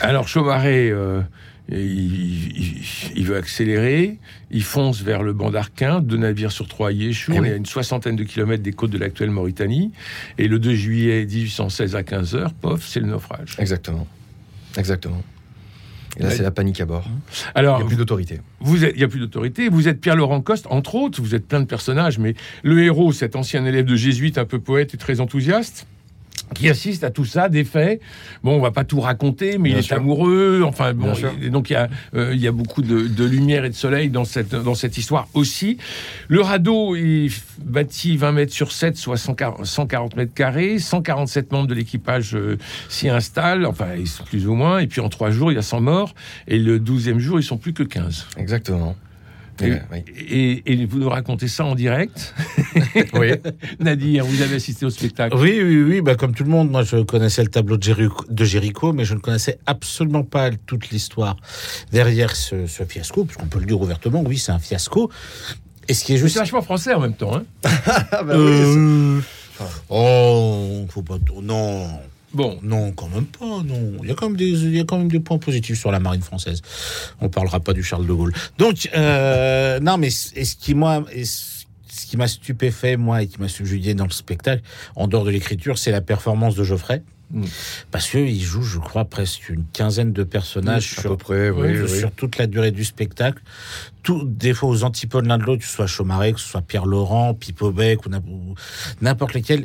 Alors 0.00 0.28
Chaumaré, 0.28 0.90
euh, 0.90 1.22
il, 1.68 1.78
il, 1.78 2.82
il, 3.16 3.26
veut 3.26 3.36
accélérer, 3.36 4.18
il 4.50 4.62
fonce 4.62 5.02
vers 5.02 5.22
le 5.22 5.32
banc 5.32 5.50
d'Arquin, 5.50 6.00
deux 6.00 6.16
navires 6.16 6.52
sur 6.52 6.68
trois 6.68 6.92
y 6.92 7.06
échouent, 7.06 7.32
Eh 7.34 7.40
on 7.40 7.44
est 7.44 7.52
à 7.52 7.56
une 7.56 7.66
soixantaine 7.66 8.16
de 8.16 8.24
kilomètres 8.24 8.62
des 8.62 8.72
côtes 8.72 8.90
de 8.90 8.98
l'actuelle 8.98 9.30
Mauritanie, 9.30 9.92
et 10.38 10.48
le 10.48 10.58
2 10.58 10.74
juillet 10.74 11.26
1816 11.26 11.96
à 11.96 12.02
15 12.02 12.34
heures, 12.36 12.52
pof, 12.54 12.86
c'est 12.86 13.00
le 13.00 13.06
naufrage. 13.06 13.56
Exactement, 13.58 14.06
exactement. 14.76 15.22
Et 16.18 16.22
là, 16.22 16.30
c'est 16.30 16.42
la 16.42 16.50
panique 16.50 16.80
à 16.80 16.86
bord. 16.86 17.04
Alors, 17.54 17.76
Il 17.78 17.80
n'y 17.80 17.84
a 17.84 17.88
plus 17.88 17.96
d'autorité. 17.96 18.40
Vous 18.60 18.84
êtes, 18.84 18.92
il 18.94 18.98
n'y 18.98 19.04
a 19.04 19.08
plus 19.08 19.20
d'autorité. 19.20 19.68
Vous 19.68 19.88
êtes 19.88 20.00
Pierre-Laurent 20.00 20.40
Coste, 20.40 20.66
entre 20.70 20.94
autres. 20.94 21.20
Vous 21.20 21.34
êtes 21.34 21.46
plein 21.46 21.60
de 21.60 21.66
personnages, 21.66 22.18
mais 22.18 22.34
le 22.62 22.82
héros, 22.82 23.12
cet 23.12 23.36
ancien 23.36 23.64
élève 23.64 23.84
de 23.84 23.96
jésuite, 23.96 24.38
un 24.38 24.44
peu 24.44 24.58
poète 24.58 24.94
et 24.94 24.96
très 24.96 25.20
enthousiaste, 25.20 25.86
qui 26.54 26.68
assiste 26.68 27.04
à 27.04 27.10
tout 27.10 27.24
ça, 27.24 27.48
des 27.48 27.64
faits. 27.64 28.00
Bon, 28.42 28.56
on 28.56 28.60
va 28.60 28.70
pas 28.70 28.84
tout 28.84 29.00
raconter, 29.00 29.58
mais 29.58 29.70
Bien 29.70 29.78
il 29.78 29.84
est 29.84 29.92
amoureux. 29.92 30.62
Enfin, 30.64 30.94
bon, 30.94 31.12
et 31.42 31.50
donc 31.50 31.70
il 31.70 31.74
y 31.74 31.76
a, 31.76 31.88
euh, 32.14 32.32
il 32.34 32.40
y 32.40 32.46
a 32.46 32.52
beaucoup 32.52 32.82
de, 32.82 33.06
de 33.06 33.24
lumière 33.24 33.64
et 33.64 33.70
de 33.70 33.74
soleil 33.74 34.10
dans 34.10 34.24
cette, 34.24 34.54
dans 34.54 34.74
cette 34.74 34.96
histoire 34.98 35.28
aussi. 35.34 35.78
Le 36.28 36.40
radeau 36.40 36.96
est 36.96 37.28
bâti 37.58 38.16
20 38.16 38.32
mètres 38.32 38.52
sur 38.52 38.72
7, 38.72 38.96
soit 38.96 39.16
140 39.16 39.64
140 39.64 40.16
mètres 40.16 40.34
carrés. 40.34 40.78
147 40.78 41.52
membres 41.52 41.66
de 41.66 41.74
l'équipage 41.74 42.34
euh, 42.34 42.58
s'y 42.88 43.08
installent, 43.08 43.66
enfin, 43.66 43.94
ils 43.98 44.08
sont 44.08 44.24
plus 44.24 44.46
ou 44.46 44.54
moins. 44.54 44.78
Et 44.78 44.86
puis 44.86 45.00
en 45.00 45.08
trois 45.08 45.30
jours, 45.30 45.52
il 45.52 45.56
y 45.56 45.58
a 45.58 45.62
100 45.62 45.80
morts. 45.80 46.14
Et 46.48 46.58
le 46.58 46.78
12e 46.78 47.18
jour, 47.18 47.38
ils 47.40 47.44
sont 47.44 47.58
plus 47.58 47.72
que 47.72 47.82
15. 47.82 48.26
Exactement. 48.36 48.96
Et, 49.62 49.70
Ouais, 49.70 49.82
oui. 49.92 50.04
et- 50.28 50.72
et 50.82 50.86
vous 50.86 50.98
nous 50.98 51.08
racontez 51.08 51.48
ça 51.48 51.64
en 51.64 51.74
direct. 51.74 52.34
Oui. 53.14 53.32
Nadir, 53.80 54.24
vous 54.24 54.42
avez 54.42 54.56
assisté 54.56 54.84
au 54.86 54.90
spectacle. 54.90 55.36
Oui, 55.36 55.60
oui, 55.62 55.82
oui. 55.82 56.00
Bah, 56.00 56.14
comme 56.14 56.34
tout 56.34 56.44
le 56.44 56.50
monde, 56.50 56.70
moi, 56.70 56.82
je 56.82 57.02
connaissais 57.02 57.42
le 57.42 57.48
tableau 57.48 57.76
de 57.76 57.82
Jéricho, 57.82 58.24
de 58.28 58.44
Jéricho, 58.44 58.92
mais 58.92 59.04
je 59.04 59.14
ne 59.14 59.18
connaissais 59.20 59.58
absolument 59.66 60.22
pas 60.24 60.50
toute 60.50 60.90
l'histoire 60.90 61.36
derrière 61.92 62.34
ce, 62.36 62.66
ce 62.66 62.84
fiasco, 62.84 63.24
puisqu'on 63.24 63.46
peut 63.46 63.58
le 63.60 63.66
dire 63.66 63.80
ouvertement, 63.80 64.22
oui, 64.26 64.38
c'est 64.38 64.52
un 64.52 64.58
fiasco. 64.58 65.10
Et 65.88 65.94
ce 65.94 66.04
qui 66.04 66.14
est 66.14 66.16
juste. 66.18 66.34
C'est 66.34 66.40
vachement 66.40 66.62
français 66.62 66.92
en 66.94 67.00
même 67.00 67.14
temps. 67.14 67.34
Hein. 67.36 67.44
Ah, 68.12 68.22
bah 68.22 68.34
oui, 68.36 68.44
Euh, 68.46 69.20
Oh, 69.88 70.86
faut 70.90 71.02
pas. 71.02 71.16
Non. 71.42 71.88
Bon, 72.36 72.58
Non, 72.62 72.92
quand 72.92 73.08
même 73.08 73.24
pas, 73.24 73.62
non. 73.64 73.92
Il 74.02 74.08
y 74.08 74.12
a 74.12 74.14
quand 74.14 74.28
même 74.28 74.36
des, 74.36 74.50
il 74.50 74.76
y 74.76 74.80
a 74.80 74.84
quand 74.84 74.98
même 74.98 75.10
des 75.10 75.20
points 75.20 75.38
positifs 75.38 75.78
sur 75.80 75.90
la 75.90 76.00
marine 76.00 76.20
française. 76.22 76.60
On 77.20 77.28
parlera 77.30 77.60
pas 77.60 77.72
du 77.72 77.82
Charles 77.82 78.06
de 78.06 78.12
Gaulle. 78.12 78.34
Donc, 78.58 78.88
euh, 78.94 79.80
non, 79.80 79.96
mais 79.96 80.10
ce 80.10 80.54
qui, 80.56 80.74
moi, 80.74 81.04
ce 81.24 82.06
qui 82.06 82.16
m'a 82.18 82.28
stupéfait, 82.28 82.96
moi, 82.98 83.22
et 83.22 83.26
qui 83.26 83.40
m'a 83.40 83.48
subjugué 83.48 83.94
dans 83.94 84.04
le 84.04 84.10
spectacle, 84.10 84.62
en 84.96 85.08
dehors 85.08 85.24
de 85.24 85.30
l'écriture, 85.30 85.78
c'est 85.78 85.90
la 85.90 86.02
performance 86.02 86.54
de 86.54 86.62
Geoffrey. 86.62 87.02
Mm. 87.32 87.44
Parce 87.90 88.08
qu'il 88.08 88.40
joue, 88.40 88.62
je 88.62 88.78
crois, 88.78 89.04
presque 89.06 89.48
une 89.48 89.64
quinzaine 89.72 90.12
de 90.12 90.22
personnages 90.22 90.94
à 90.98 91.00
sur, 91.00 91.10
peu 91.12 91.16
près, 91.16 91.50
oui, 91.50 91.88
sur 91.88 92.12
toute 92.12 92.38
la 92.38 92.46
durée 92.46 92.70
du 92.70 92.84
spectacle. 92.84 93.42
Tout, 94.04 94.22
des 94.24 94.54
fois 94.54 94.68
aux 94.68 94.84
antipodes 94.84 95.26
l'un 95.26 95.38
de 95.38 95.42
l'autre, 95.42 95.62
que 95.62 95.66
ce 95.68 95.74
soit 95.74 95.88
Chaumaré, 95.88 96.32
que 96.34 96.38
ce 96.38 96.46
soit 96.48 96.62
Pierre 96.62 96.86
Laurent, 96.86 97.34
Pipo 97.34 97.72
Bec 97.72 98.06
ou 98.06 98.10
n'im- 98.10 98.22
ou 98.28 98.54
n'importe 99.00 99.34
lesquels. 99.34 99.64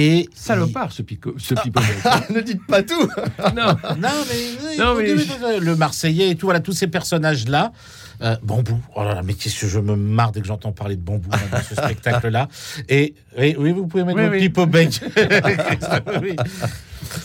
Et 0.00 0.28
salopard 0.34 0.92
ce, 0.92 1.02
pico, 1.02 1.34
ce 1.38 1.54
Ah. 1.56 1.60
pipeau. 1.62 1.80
ne 2.30 2.40
dites 2.40 2.64
pas 2.66 2.82
tout. 2.82 3.08
non, 3.56 3.74
Non, 3.98 4.08
mais, 4.28 4.76
Non, 4.78 4.94
mais- 4.94 5.58
le 5.60 5.74
Marseillais 5.76 6.30
et 6.30 6.36
tout, 6.36 6.46
voilà, 6.46 6.60
tous 6.60 6.72
ces 6.72 6.86
personnages-là. 6.86 7.72
Euh, 8.20 8.34
bambou, 8.42 8.80
oh 8.96 9.04
là 9.04 9.14
là, 9.14 9.22
mais 9.22 9.34
qu'est-ce 9.34 9.60
que 9.60 9.68
je 9.68 9.78
me 9.78 9.94
marre 9.94 10.32
dès 10.32 10.40
que 10.40 10.46
j'entends 10.46 10.72
parler 10.72 10.96
de 10.96 11.00
bambou 11.02 11.28
dans 11.30 11.58
ce 11.62 11.74
spectacle-là. 11.76 12.48
Et 12.88 13.14
oui, 13.38 13.54
oui, 13.58 13.70
vous 13.72 13.86
pouvez 13.86 14.02
mettre 14.02 14.18
Oui, 14.18 14.48
bec. 14.66 15.00
oui. 16.22 16.36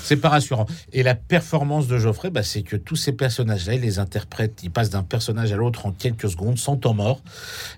C'est 0.01 0.17
pas 0.17 0.29
rassurant. 0.29 0.65
Et 0.91 1.03
la 1.03 1.15
performance 1.15 1.87
de 1.87 1.97
Geoffrey, 1.97 2.29
bah, 2.29 2.43
c'est 2.43 2.61
que 2.63 2.75
tous 2.75 2.95
ces 2.95 3.11
personnages-là, 3.13 3.73
il 3.75 3.81
les 3.81 3.99
interprète, 3.99 4.59
il 4.63 4.71
passe 4.71 4.89
d'un 4.89 5.03
personnage 5.03 5.51
à 5.51 5.55
l'autre 5.55 5.85
en 5.85 5.91
quelques 5.91 6.29
secondes, 6.29 6.57
sans 6.57 6.77
temps 6.77 6.93
mort. 6.93 7.21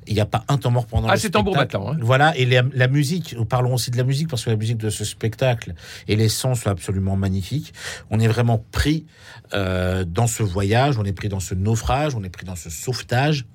Il 0.08 0.14
n'y 0.14 0.20
a 0.22 0.26
pas 0.26 0.44
un 0.48 0.58
temps 0.58 0.72
mort 0.72 0.86
pendant 0.86 1.08
Ah, 1.08 1.14
le 1.16 1.20
c'est 1.20 1.30
tambour 1.30 1.56
spectacle. 1.56 1.84
battant, 1.84 1.94
hein. 1.94 1.98
Voilà, 2.02 2.36
et 2.38 2.46
la, 2.46 2.64
la 2.74 2.88
musique, 2.88 3.36
parlons 3.50 3.74
aussi 3.74 3.92
de 3.92 3.98
la 3.98 4.04
musique, 4.04 4.30
parce 4.30 4.44
que 4.44 4.50
la 4.50 4.56
musique 4.56 4.78
de 4.78 4.90
ce 4.90 5.06
spectacle 5.06 5.74
et 6.08 6.16
les 6.16 6.30
sons 6.30 6.56
sont 6.56 6.70
absolument 6.70 7.16
magnifiques. 7.16 7.74
On 8.10 8.20
est 8.20 8.28
vraiment 8.28 8.64
pris 8.72 9.06
euh, 9.54 10.04
dans 10.06 10.28
ce 10.28 10.44
voyage, 10.44 10.98
on 10.98 11.06
est 11.06 11.14
pris 11.14 11.30
dans 11.30 11.40
ce 11.40 11.56
naufrage, 11.56 12.16
on 12.16 12.24
est 12.24 12.30
pris 12.30 12.46
dans 12.46 12.56
ce 12.56 12.70
sauvetage. 12.70 13.46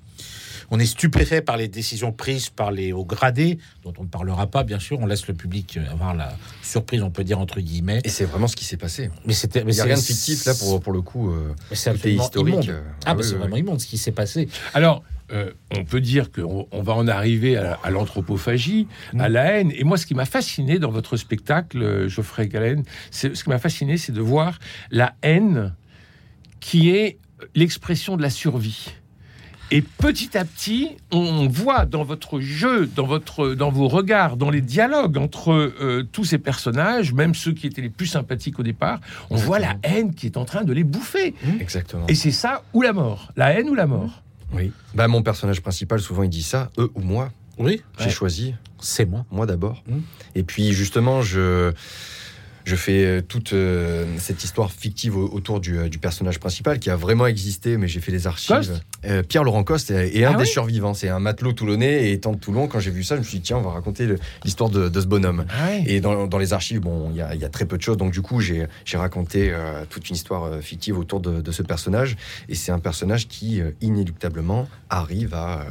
On 0.71 0.79
est 0.79 0.85
stupéfait 0.85 1.41
par 1.41 1.57
les 1.57 1.67
décisions 1.67 2.11
prises 2.13 2.49
par 2.49 2.71
les 2.71 2.93
hauts 2.93 3.05
gradés, 3.05 3.59
dont 3.83 3.93
on 3.99 4.03
ne 4.03 4.07
parlera 4.07 4.47
pas, 4.47 4.63
bien 4.63 4.79
sûr. 4.79 4.99
On 4.99 5.05
laisse 5.05 5.27
le 5.27 5.33
public 5.33 5.77
avoir 5.91 6.15
la 6.15 6.33
surprise, 6.63 7.01
on 7.03 7.11
peut 7.11 7.23
dire 7.25 7.39
entre 7.39 7.59
guillemets. 7.59 7.99
Et 8.05 8.09
c'est 8.09 8.25
vraiment 8.25 8.47
ce 8.47 8.55
qui 8.55 8.63
s'est 8.65 8.77
passé. 8.77 9.09
Mais 9.25 9.33
c'était, 9.33 9.63
mais 9.63 9.73
Il 9.73 9.75
n'y 9.75 9.81
a 9.81 9.83
c'est- 9.83 9.89
rien 9.89 9.97
de 9.97 10.01
fictif 10.01 10.45
là 10.45 10.53
pour, 10.55 10.79
pour 10.81 10.93
le 10.93 11.01
coup. 11.01 11.29
euh, 11.29 11.53
c'est 11.73 11.93
historique. 12.13 12.53
immonde. 12.53 12.69
euh, 12.69 12.81
Ah, 13.05 13.13
bah, 13.13 13.19
oui, 13.19 13.23
c'est 13.27 13.33
oui, 13.33 13.39
vraiment 13.39 13.53
oui. 13.55 13.59
immonde 13.59 13.81
ce 13.81 13.85
qui 13.87 13.97
s'est 13.97 14.11
passé. 14.13 14.47
Alors, 14.73 15.03
euh, 15.33 15.51
on 15.77 15.83
peut 15.85 16.01
dire 16.01 16.31
qu'on 16.31 16.67
on 16.71 16.81
va 16.81 16.93
en 16.93 17.07
arriver 17.07 17.55
à, 17.57 17.77
à 17.83 17.89
l'anthropophagie, 17.89 18.87
à 19.19 19.29
la 19.29 19.43
haine. 19.59 19.71
Et 19.75 19.83
moi, 19.83 19.97
ce 19.97 20.05
qui 20.05 20.13
m'a 20.15 20.25
fasciné 20.25 20.79
dans 20.79 20.91
votre 20.91 21.15
spectacle, 21.17 21.81
euh, 21.81 22.07
Geoffrey 22.09 22.47
Galen, 22.47 22.83
c'est 23.11 23.35
ce 23.35 23.43
qui 23.43 23.49
m'a 23.49 23.59
fasciné, 23.59 23.97
c'est 23.97 24.11
de 24.13 24.21
voir 24.21 24.57
la 24.89 25.15
haine 25.21 25.73
qui 26.59 26.89
est 26.91 27.17
l'expression 27.55 28.17
de 28.17 28.21
la 28.21 28.29
survie. 28.29 28.87
Et 29.73 29.81
petit 29.81 30.37
à 30.37 30.43
petit, 30.43 30.89
on 31.11 31.47
voit 31.47 31.85
dans 31.85 32.03
votre 32.03 32.41
jeu, 32.41 32.87
dans, 32.87 33.05
votre, 33.05 33.53
dans 33.55 33.71
vos 33.71 33.87
regards, 33.87 34.35
dans 34.35 34.49
les 34.49 34.59
dialogues 34.61 35.17
entre 35.17 35.51
euh, 35.53 36.03
tous 36.11 36.25
ces 36.25 36.37
personnages, 36.37 37.13
même 37.13 37.33
ceux 37.33 37.53
qui 37.53 37.67
étaient 37.67 37.81
les 37.81 37.89
plus 37.89 38.07
sympathiques 38.07 38.59
au 38.59 38.63
départ, 38.63 38.99
on 39.29 39.37
voit 39.37 39.59
la 39.59 39.77
haine 39.83 40.13
qui 40.13 40.25
est 40.25 40.35
en 40.35 40.43
train 40.43 40.63
de 40.65 40.73
les 40.73 40.83
bouffer. 40.83 41.33
Exactement. 41.61 42.05
Et 42.07 42.15
c'est 42.15 42.31
ça 42.31 42.63
ou 42.73 42.81
la 42.81 42.91
mort. 42.91 43.31
La 43.37 43.53
haine 43.53 43.69
ou 43.69 43.75
la 43.75 43.87
mort. 43.87 44.21
Oui. 44.53 44.71
Bah, 44.93 45.07
mon 45.07 45.23
personnage 45.23 45.61
principal, 45.61 46.01
souvent, 46.01 46.23
il 46.23 46.29
dit 46.29 46.43
ça, 46.43 46.69
eux 46.77 46.91
ou 46.95 46.99
moi. 47.01 47.31
Oui, 47.57 47.81
J'ai 47.97 48.05
Ouais. 48.05 48.11
choisi, 48.11 48.55
c'est 48.81 49.05
moi. 49.05 49.25
moi 49.31 49.45
d'abord. 49.45 49.83
Mm. 49.87 49.99
Et 50.35 50.43
puis, 50.43 50.73
justement, 50.73 51.21
je, 51.21 51.71
je 52.65 52.75
fais 52.75 53.05
euh, 53.05 53.21
toute 53.21 53.53
euh, 53.53 54.05
cette 54.17 54.43
histoire 54.43 54.71
fictive 54.71 55.17
au- 55.17 55.29
autour 55.31 55.59
du, 55.59 55.77
euh, 55.77 55.89
du 55.89 55.97
personnage 55.97 56.39
principal 56.39 56.79
qui 56.79 56.89
a 56.89 56.95
vraiment 56.95 57.27
existé, 57.27 57.77
mais 57.77 57.87
j'ai 57.87 57.99
fait 57.99 58.11
les 58.11 58.27
archives. 58.27 58.79
Euh, 59.05 59.23
Pierre-Laurent 59.23 59.63
Coste 59.63 59.91
est, 59.91 60.15
est 60.15 60.25
un 60.25 60.31
Ah 60.33 60.37
des 60.37 60.43
oui 60.43 60.47
survivants. 60.47 60.93
C'est 60.93 61.09
un 61.09 61.19
matelot 61.19 61.53
toulonnais 61.53 62.09
et 62.09 62.11
étant 62.13 62.33
de 62.33 62.37
Toulon, 62.39 62.67
quand 62.67 62.79
j'ai 62.79 62.91
vu 62.91 63.03
ça, 63.03 63.15
je 63.15 63.19
me 63.21 63.25
suis 63.25 63.37
dit, 63.39 63.43
tiens, 63.43 63.57
on 63.57 63.61
va 63.61 63.71
raconter 63.71 64.07
l'histoire 64.43 64.69
de, 64.69 64.89
de 64.89 65.01
ce 65.01 65.05
bonhomme. 65.07 65.45
Et 65.87 66.01
dans, 66.01 66.27
dans 66.27 66.37
les 66.37 66.53
archives, 66.53 66.79
bon, 66.81 67.09
il 67.11 67.17
y 67.17 67.21
a, 67.21 67.33
il 67.35 67.41
y 67.41 67.45
a 67.45 67.49
très 67.49 67.65
peu 67.65 67.77
de 67.77 67.81
choses. 67.81 67.97
Donc, 67.97 68.11
du 68.13 68.21
coup, 68.21 68.39
j'ai 68.39 68.67
raconté 68.93 69.49
euh, 69.51 69.83
toute 69.89 70.09
une 70.09 70.15
histoire 70.15 70.59
fictive 70.61 70.97
autour 70.97 71.19
de, 71.19 71.41
de 71.41 71.51
ce 71.51 71.63
personnage. 71.63 72.15
Et 72.49 72.55
c'est 72.55 72.71
un 72.71 72.79
personnage 72.79 73.27
qui, 73.27 73.61
inéluctablement, 73.81 74.67
arrive 74.89 75.33
à, 75.33 75.65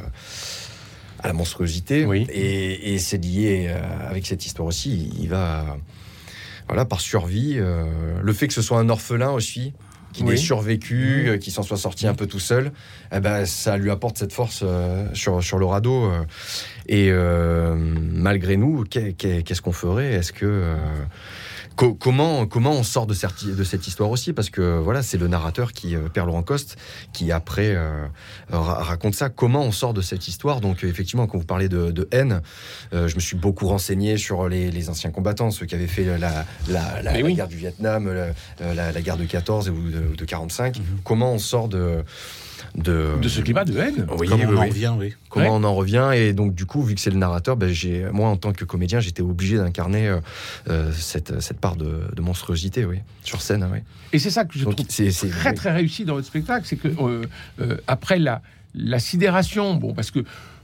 à 1.19 1.27
la 1.27 1.33
monstruosité. 1.33 2.05
Oui. 2.05 2.25
Et, 2.31 2.93
et 2.93 2.99
c'est 2.99 3.17
lié 3.17 3.67
euh, 3.69 4.09
avec 4.09 4.25
cette 4.25 4.45
histoire 4.45 4.67
aussi. 4.67 5.11
Il 5.19 5.29
va, 5.29 5.77
voilà, 6.71 6.85
par 6.85 7.01
survie. 7.01 7.55
euh, 7.57 7.83
le 8.23 8.31
fait 8.33 8.47
que 8.47 8.53
ce 8.53 8.61
soit 8.61 8.79
un 8.79 8.87
orphelin 8.87 9.31
aussi, 9.31 9.73
qui 10.13 10.23
Oui. 10.23 10.35
ait 10.35 10.37
survécu, 10.37 11.25
euh, 11.27 11.37
qui 11.37 11.51
s'en 11.51 11.63
soit 11.63 11.75
sorti 11.75 12.07
un 12.07 12.13
peu 12.13 12.27
tout 12.27 12.39
seul, 12.39 12.71
eh 13.13 13.19
ben, 13.19 13.45
ça 13.45 13.75
lui 13.75 13.91
apporte 13.91 14.17
cette 14.17 14.31
force 14.31 14.61
euh, 14.63 15.05
sur, 15.13 15.43
sur 15.43 15.57
le 15.59 15.65
radeau. 15.65 16.09
et 16.87 17.11
malgré 18.13 18.55
nous, 18.55 18.85
qu'est- 18.85 19.13
qu'est- 19.13 19.43
qu'est-ce 19.43 19.61
qu'on 19.61 19.71
ferait? 19.73 20.13
Est-ce 20.13 20.31
que 20.31 20.75
co- 21.75 21.93
comment 21.93 22.45
comment 22.45 22.71
on 22.71 22.83
sort 22.83 23.07
de 23.07 23.13
cette, 23.13 23.45
de 23.45 23.63
cette 23.63 23.87
histoire 23.87 24.09
aussi? 24.09 24.33
Parce 24.33 24.49
que 24.49 24.77
voilà, 24.79 25.01
c'est 25.03 25.17
le 25.17 25.27
narrateur 25.27 25.73
qui 25.73 25.95
euh, 25.95 26.09
Père 26.09 26.25
Laurent 26.25 26.43
Coste 26.43 26.77
qui 27.13 27.31
après 27.31 27.73
euh, 27.75 28.05
ra- 28.49 28.83
raconte 28.83 29.15
ça. 29.15 29.29
Comment 29.29 29.63
on 29.63 29.71
sort 29.71 29.93
de 29.93 30.01
cette 30.01 30.27
histoire? 30.27 30.61
Donc 30.61 30.83
euh, 30.83 30.87
effectivement, 30.87 31.27
quand 31.27 31.37
vous 31.37 31.45
parlez 31.45 31.69
de, 31.69 31.91
de 31.91 32.07
haine, 32.11 32.41
euh, 32.93 33.07
je 33.07 33.15
me 33.15 33.19
suis 33.19 33.35
beaucoup 33.37 33.67
renseigné 33.67 34.17
sur 34.17 34.47
les, 34.49 34.71
les 34.71 34.89
anciens 34.89 35.11
combattants, 35.11 35.51
ceux 35.51 35.65
qui 35.65 35.75
avaient 35.75 35.87
fait 35.87 36.05
la, 36.05 36.17
la, 36.17 37.01
la- 37.01 37.11
Mais 37.13 37.19
la 37.19 37.25
oui. 37.25 37.33
guerre 37.35 37.47
du 37.47 37.57
Vietnam, 37.57 38.11
la, 38.59 39.01
guerre 39.01 39.17
de 39.17 39.25
14 39.25 39.69
ou 39.69 39.89
de, 39.89 40.15
de 40.15 40.25
45. 40.25 40.77
Comment 41.03 41.33
on 41.33 41.39
sort 41.39 41.67
de 41.67 42.03
de, 42.75 43.17
De 43.21 43.27
ce 43.27 43.41
climat 43.41 43.65
de 43.65 43.77
haine. 43.77 44.05
Oui, 44.17 44.27
Comment 44.27 44.43
oui, 44.43 44.47
on 44.49 44.57
en 44.57 44.61
oui. 44.61 44.69
revient, 44.69 44.93
oui. 44.97 45.13
Comment 45.29 45.45
Ouais. 45.45 45.51
on 45.51 45.63
en 45.63 45.75
revient 45.75 46.09
et 46.15 46.33
donc 46.33 46.53
du 46.55 46.65
coup 46.65 46.81
vu 46.83 46.95
que 46.95 47.01
c'est 47.01 47.09
le 47.09 47.17
narrateur, 47.17 47.57
ben, 47.57 47.69
j'ai 47.69 48.05
moi 48.11 48.29
en 48.29 48.37
tant 48.37 48.53
que 48.53 48.63
comédien 48.65 48.99
j'étais 48.99 49.21
obligé 49.21 49.57
d'incarner 49.57 50.07
euh, 50.07 50.19
euh, 50.69 50.91
cette, 50.93 51.41
cette 51.41 51.59
part 51.59 51.75
de, 51.75 52.01
de 52.15 52.21
monstruosité, 52.21 52.85
oui, 52.85 52.99
sur 53.23 53.41
scène, 53.41 53.67
oui. 53.71 53.79
Et 54.13 54.19
c'est 54.19 54.29
ça 54.29 54.45
que 54.45 54.57
je 54.57 54.63
Donc, 54.65 54.75
trouve 54.75 54.85
c'est 54.89 55.11
c'est- 55.11 55.29
très 55.29 55.49
oui. 55.49 55.55
très 55.55 55.71
réussi 55.73 56.05
dans 56.05 56.13
votre 56.15 56.27
spectacle, 56.27 56.65
c'est 56.65 56.75
que 56.77 56.87
euh, 56.87 57.25
euh, 57.59 57.77
après 57.87 58.19
la, 58.19 58.41
la 58.73 58.99
sidération, 58.99 59.75
bon 59.75 59.93
parce 59.93 60.11
que 60.11 60.19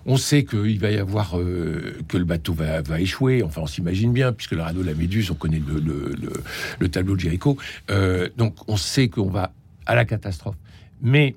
on 0.10 0.16
sait 0.16 0.46
qu'il 0.46 0.80
va 0.80 0.90
y 0.92 0.98
avoir 0.98 1.38
euh, 1.38 1.98
que 2.08 2.18
le 2.18 2.24
bateau 2.24 2.54
va, 2.54 2.82
va 2.82 3.02
échouer. 3.02 3.44
Enfin, 3.44 3.60
on 3.64 3.68
s'imagine 3.68 4.14
bien 4.14 4.32
puisque 4.32 4.54
le 4.54 4.62
radeau 4.62 4.82
de 4.82 4.88
la 4.88 4.94
Méduse, 4.94 5.30
on 5.32 5.36
connaît 5.36 5.60
le, 5.68 5.82
le, 5.82 6.16
le- 6.22 6.44
le 6.80 6.88
tableau 6.90 7.16
de 7.16 7.20
Jéricho. 7.20 7.58
Euh, 7.92 8.30
donc, 8.38 8.56
on 8.70 8.78
sait 8.78 9.10
qu'on 9.10 9.30
va 9.30 9.52
à 9.86 9.96
la 9.96 10.06
catastrophe. 10.06 10.56
Mais 11.02 11.36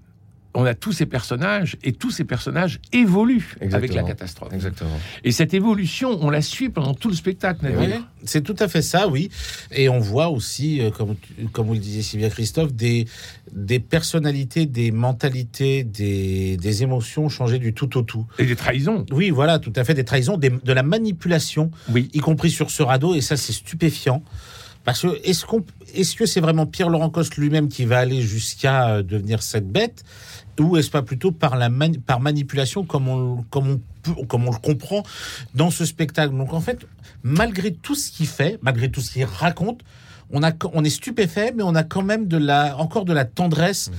on 0.55 0.65
a 0.65 0.75
tous 0.75 0.93
ces 0.93 1.07
personnages 1.07 1.77
et 1.85 1.93
tous 1.93 2.11
ces 2.11 2.25
personnages 2.25 2.81
évoluent 2.93 3.55
avec 3.73 3.95
la 3.95 4.03
catastrophe. 4.03 4.53
Exactement. 4.53 4.99
Et 5.25 5.31
cette 5.33 5.55
évolution, 5.55 6.19
on 6.23 6.31
la 6.31 6.43
suit 6.43 6.69
pendant 6.71 6.95
tout 6.95 7.09
le 7.09 7.15
spectacle. 7.15 7.65
Nadir. 7.65 7.79
Oui, 7.99 8.05
c'est 8.25 8.43
tout 8.43 8.57
à 8.59 8.67
fait 8.69 8.83
ça, 8.83 9.07
oui. 9.09 9.31
Et 9.71 9.89
on 9.89 10.01
voit 10.01 10.29
aussi, 10.29 10.81
euh, 10.81 10.91
comme, 10.91 11.15
comme 11.53 11.67
vous 11.69 11.75
le 11.75 11.79
disiez 11.81 12.03
si 12.03 12.17
bien 12.17 12.29
Christophe, 12.31 12.73
des, 12.73 13.07
des 13.53 13.79
personnalités, 13.79 14.67
des 14.67 14.91
mentalités, 14.91 15.85
des, 15.85 16.57
des 16.57 16.83
émotions 16.83 17.29
changer 17.29 17.59
du 17.59 17.73
tout 17.73 17.97
au 17.97 18.03
tout. 18.03 18.27
Et 18.39 18.45
des 18.47 18.57
trahisons. 18.57 19.07
Oui, 19.13 19.31
voilà, 19.31 19.59
tout 19.61 19.73
à 19.77 19.85
fait, 19.85 19.95
des 19.95 20.05
trahisons, 20.05 20.37
des- 20.37 20.51
de 20.51 20.73
la 20.73 20.83
manipulation, 20.83 21.71
Oui. 21.91 22.09
y 22.13 22.19
compris 22.19 22.51
sur 22.51 22.71
ce 22.71 22.83
radeau, 22.83 23.15
et 23.15 23.21
ça 23.21 23.37
c'est 23.37 23.53
stupéfiant. 23.53 24.23
Parce 24.85 25.03
que 25.03 25.21
est-ce 25.25 25.45
qu'on, 25.45 25.65
est-ce 25.95 26.17
que 26.17 26.27
c'est 26.27 26.41
vraiment 26.41 26.67
Pierre 26.67 26.89
Laurent 26.89 27.11
Coste 27.11 27.37
lui-même 27.37 27.69
qui 27.69 27.85
va 27.85 27.99
aller 27.99 28.23
jusqu'à 28.23 28.89
euh, 28.89 29.03
devenir 29.03 29.43
cette 29.43 29.71
bête, 29.71 30.05
ou 30.59 30.77
est-ce 30.77 30.91
pas 30.91 31.03
plutôt 31.03 31.33
par 31.33 31.57
la 31.57 31.71
par 32.07 32.21
manipulation 32.21 32.85
comme 32.85 33.09
on 33.09 33.43
comme 33.51 33.81
on 34.07 34.25
comme 34.25 34.47
on 34.47 34.53
le 34.53 34.59
comprend 34.59 35.03
dans 35.55 35.71
ce 35.71 35.85
spectacle? 35.85 36.37
Donc 36.37 36.53
en 36.53 36.61
fait, 36.61 36.87
malgré 37.23 37.73
tout 37.73 37.95
ce 37.95 38.11
qu'il 38.11 38.27
fait, 38.27 38.59
malgré 38.63 38.91
tout 38.91 39.01
ce 39.01 39.13
qu'il 39.13 39.25
raconte, 39.25 39.83
on 40.31 40.43
a 40.43 40.53
on 40.73 40.85
est 40.85 40.91
stupéfait, 40.91 41.53
mais 41.57 41.63
on 41.63 41.75
a 41.75 41.83
quand 41.83 42.03
même 42.03 42.27
de 42.27 42.37
la 42.37 42.77
encore 42.77 43.05
de 43.05 43.13
la 43.13 43.25
tendresse 43.25 43.91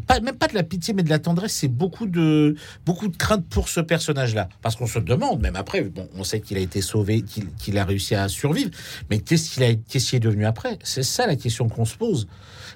pas, 0.00 0.20
même 0.20 0.36
pas 0.36 0.48
de 0.48 0.54
la 0.54 0.62
pitié, 0.62 0.94
mais 0.94 1.02
de 1.02 1.08
la 1.10 1.18
tendresse, 1.18 1.52
c'est 1.52 1.68
beaucoup 1.68 2.06
de, 2.06 2.56
beaucoup 2.86 3.08
de 3.08 3.16
crainte 3.16 3.44
pour 3.48 3.68
ce 3.68 3.80
personnage-là. 3.80 4.48
Parce 4.62 4.76
qu'on 4.76 4.86
se 4.86 4.98
demande, 4.98 5.40
même 5.40 5.56
après, 5.56 5.82
bon, 5.82 6.08
on 6.16 6.24
sait 6.24 6.40
qu'il 6.40 6.56
a 6.56 6.60
été 6.60 6.80
sauvé, 6.82 7.22
qu'il 7.58 7.78
a 7.78 7.84
réussi 7.84 8.14
à 8.14 8.28
survivre, 8.28 8.70
mais 9.10 9.18
qu'est-ce 9.20 9.50
qu'il 9.50 9.62
est 9.62 10.20
devenu 10.20 10.44
après? 10.46 10.78
C'est 10.82 11.02
ça 11.02 11.26
la 11.26 11.36
question 11.36 11.68
qu'on 11.68 11.84
se 11.84 11.96
pose. 11.96 12.26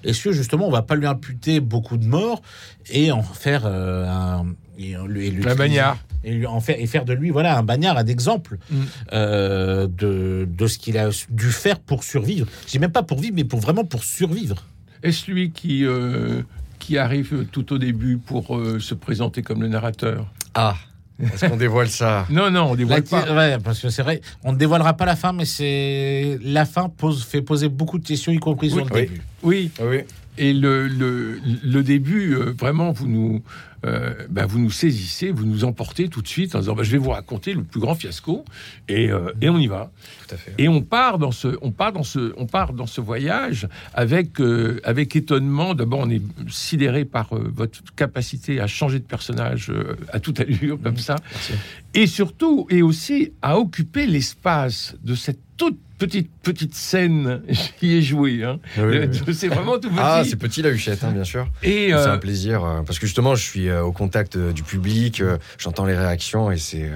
Est-ce 0.03 0.23
que 0.23 0.31
justement, 0.31 0.67
on 0.67 0.71
va 0.71 0.81
pas 0.83 0.95
lui 0.95 1.07
imputer 1.07 1.59
beaucoup 1.59 1.97
de 1.97 2.05
morts 2.05 2.41
et 2.89 3.11
en 3.11 3.23
faire 3.23 3.63
euh, 3.65 4.05
un. 4.07 4.45
Et, 4.77 4.91
et 4.91 4.97
lui- 5.31 5.47
Un 5.47 5.55
bagnard. 5.55 5.97
Et, 6.25 6.33
lui 6.33 6.45
en 6.47 6.59
faire, 6.59 6.75
et 6.79 6.85
faire 6.87 7.05
de 7.05 7.13
lui 7.13 7.29
voilà, 7.29 7.57
un 7.57 7.63
bagnard, 7.63 7.97
un 7.97 8.05
exemple 8.07 8.57
Mm. 8.69 8.75
euh, 9.13 9.87
de, 9.87 10.47
de 10.49 10.67
ce 10.67 10.77
qu'il 10.77 10.97
a 10.97 11.09
dû 11.29 11.49
faire 11.51 11.79
pour 11.79 12.03
survivre. 12.03 12.47
Je 12.65 12.71
dis 12.71 12.79
même 12.79 12.91
pas 12.91 13.03
pour 13.03 13.19
vivre, 13.19 13.35
mais 13.35 13.43
pour 13.45 13.59
vraiment 13.59 13.85
pour 13.85 14.03
survivre. 14.03 14.55
Est-ce 15.03 15.29
lui 15.31 15.51
qui, 15.51 15.85
euh, 15.85 16.41
qui 16.85 16.97
arrive 16.99 17.45
tout 17.51 17.73
au 17.73 17.77
début 17.79 18.17
pour 18.17 18.55
euh, 18.55 18.79
se 18.79 18.93
présenter 18.93 19.41
comme 19.41 19.61
le 19.61 19.67
narrateur 19.67 20.27
Ah, 20.53 20.75
est-ce 21.19 21.47
qu'on 21.47 21.57
dévoile 21.57 21.89
ça 21.89 22.27
Non, 22.29 22.51
non, 22.51 22.65
on 22.65 22.69
La- 22.71 22.75
dévoile 22.75 23.03
pas. 23.03 23.33
ouais, 23.35 23.57
parce 23.63 23.79
que 23.81 23.89
c'est 23.89 24.03
vrai, 24.03 24.21
on 24.43 24.51
ne 24.53 24.57
dévoilera 24.57 24.93
pas 24.93 25.05
la 25.05 25.15
fin, 25.15 25.33
mais 25.33 25.45
c'est 25.45 26.37
la 26.43 26.65
fin 26.65 26.89
pose, 26.89 27.23
fait 27.23 27.41
poser 27.41 27.69
beaucoup 27.69 27.97
de 27.97 28.05
questions, 28.05 28.31
y 28.31 28.37
compris 28.37 28.69
sur 28.69 28.83
Oui, 28.83 28.89
le 28.89 28.93
oui. 28.95 29.01
début. 29.01 29.21
Oui, 29.41 29.71
Oui. 29.81 29.97
et 30.37 30.53
le, 30.53 30.87
le, 30.87 31.39
le 31.63 31.81
début, 31.83 32.35
euh, 32.35 32.53
vraiment, 32.55 32.91
vous 32.91 33.07
nous, 33.07 33.41
euh, 33.85 34.13
bah, 34.29 34.45
vous 34.45 34.59
nous 34.59 34.71
saisissez, 34.71 35.31
vous 35.31 35.45
nous 35.45 35.63
emportez 35.63 36.09
tout 36.09 36.21
de 36.21 36.27
suite 36.27 36.55
en 36.55 36.59
disant 36.59 36.75
bah, 36.75 36.83
je 36.83 36.91
vais 36.91 36.97
vous 36.97 37.11
raconter 37.11 37.53
le 37.53 37.63
plus 37.63 37.79
grand 37.79 37.95
fiasco, 37.95 38.43
et, 38.87 39.11
euh, 39.11 39.31
et 39.41 39.49
on 39.49 39.57
y 39.57 39.67
va. 39.67 39.91
Tout 40.27 40.35
à 40.35 40.37
fait. 40.37 40.53
Et 40.57 40.67
on 40.67 40.81
part 40.81 41.19
dans 41.19 41.31
ce, 41.31 41.57
on 41.61 41.71
part 41.71 41.93
dans 41.93 42.03
ce, 42.03 42.33
on 42.37 42.45
part 42.45 42.73
dans 42.73 42.87
ce 42.87 43.01
voyage 43.01 43.67
avec, 43.93 44.39
euh, 44.41 44.79
avec 44.83 45.15
étonnement. 45.15 45.73
D'abord, 45.75 45.99
on 45.99 46.09
est 46.09 46.21
sidéré 46.49 47.05
par 47.05 47.29
votre 47.31 47.79
capacité 47.95 48.59
à 48.59 48.67
changer 48.67 48.99
de 48.99 49.05
personnage 49.05 49.71
à 50.11 50.19
toute 50.19 50.39
allure 50.39 50.79
comme 50.81 50.97
ça, 50.97 51.15
Merci. 51.31 51.53
et 51.93 52.07
surtout, 52.07 52.67
et 52.69 52.81
aussi 52.81 53.31
à 53.41 53.57
occuper 53.57 54.07
l'espace 54.07 54.95
de 55.03 55.15
cette 55.15 55.39
toute 55.57 55.77
petite 55.97 56.29
petite 56.45 56.75
scène, 56.75 57.41
j'y 57.81 57.95
ai 57.95 58.01
joué. 58.01 58.43
Hein. 58.43 58.59
Oui, 58.77 58.99
oui. 58.99 59.33
C'est 59.33 59.47
vraiment 59.49 59.77
tout 59.79 59.89
petit. 59.89 59.99
Ah, 60.01 60.23
c'est 60.25 60.35
petit 60.37 60.61
la 60.61 60.69
huchette, 60.69 61.03
hein, 61.03 61.11
bien 61.11 61.23
sûr. 61.25 61.47
et 61.63 61.87
C'est 61.89 61.93
euh, 61.93 62.13
un 62.13 62.17
plaisir 62.17 62.63
euh, 62.63 62.81
parce 62.85 62.99
que 62.99 63.05
justement, 63.07 63.35
je 63.35 63.43
suis 63.43 63.67
euh, 63.67 63.83
au 63.83 63.91
contact 63.91 64.37
du 64.37 64.63
public, 64.63 65.21
j'entends 65.57 65.85
les 65.85 65.95
réactions 65.97 66.51
et 66.51 66.57
c'est 66.57 66.89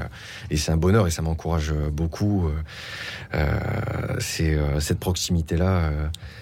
et 0.52 0.56
c'est 0.58 0.72
un 0.72 0.78
bonheur 0.78 1.08
et 1.08 1.12
ça 1.12 1.22
m'encourage 1.22 1.74
beaucoup. 1.92 2.50
euh, 3.34 3.46
c'est 4.20 4.58
cette 4.80 5.00
proximité 5.00 5.58
là, 5.58 5.92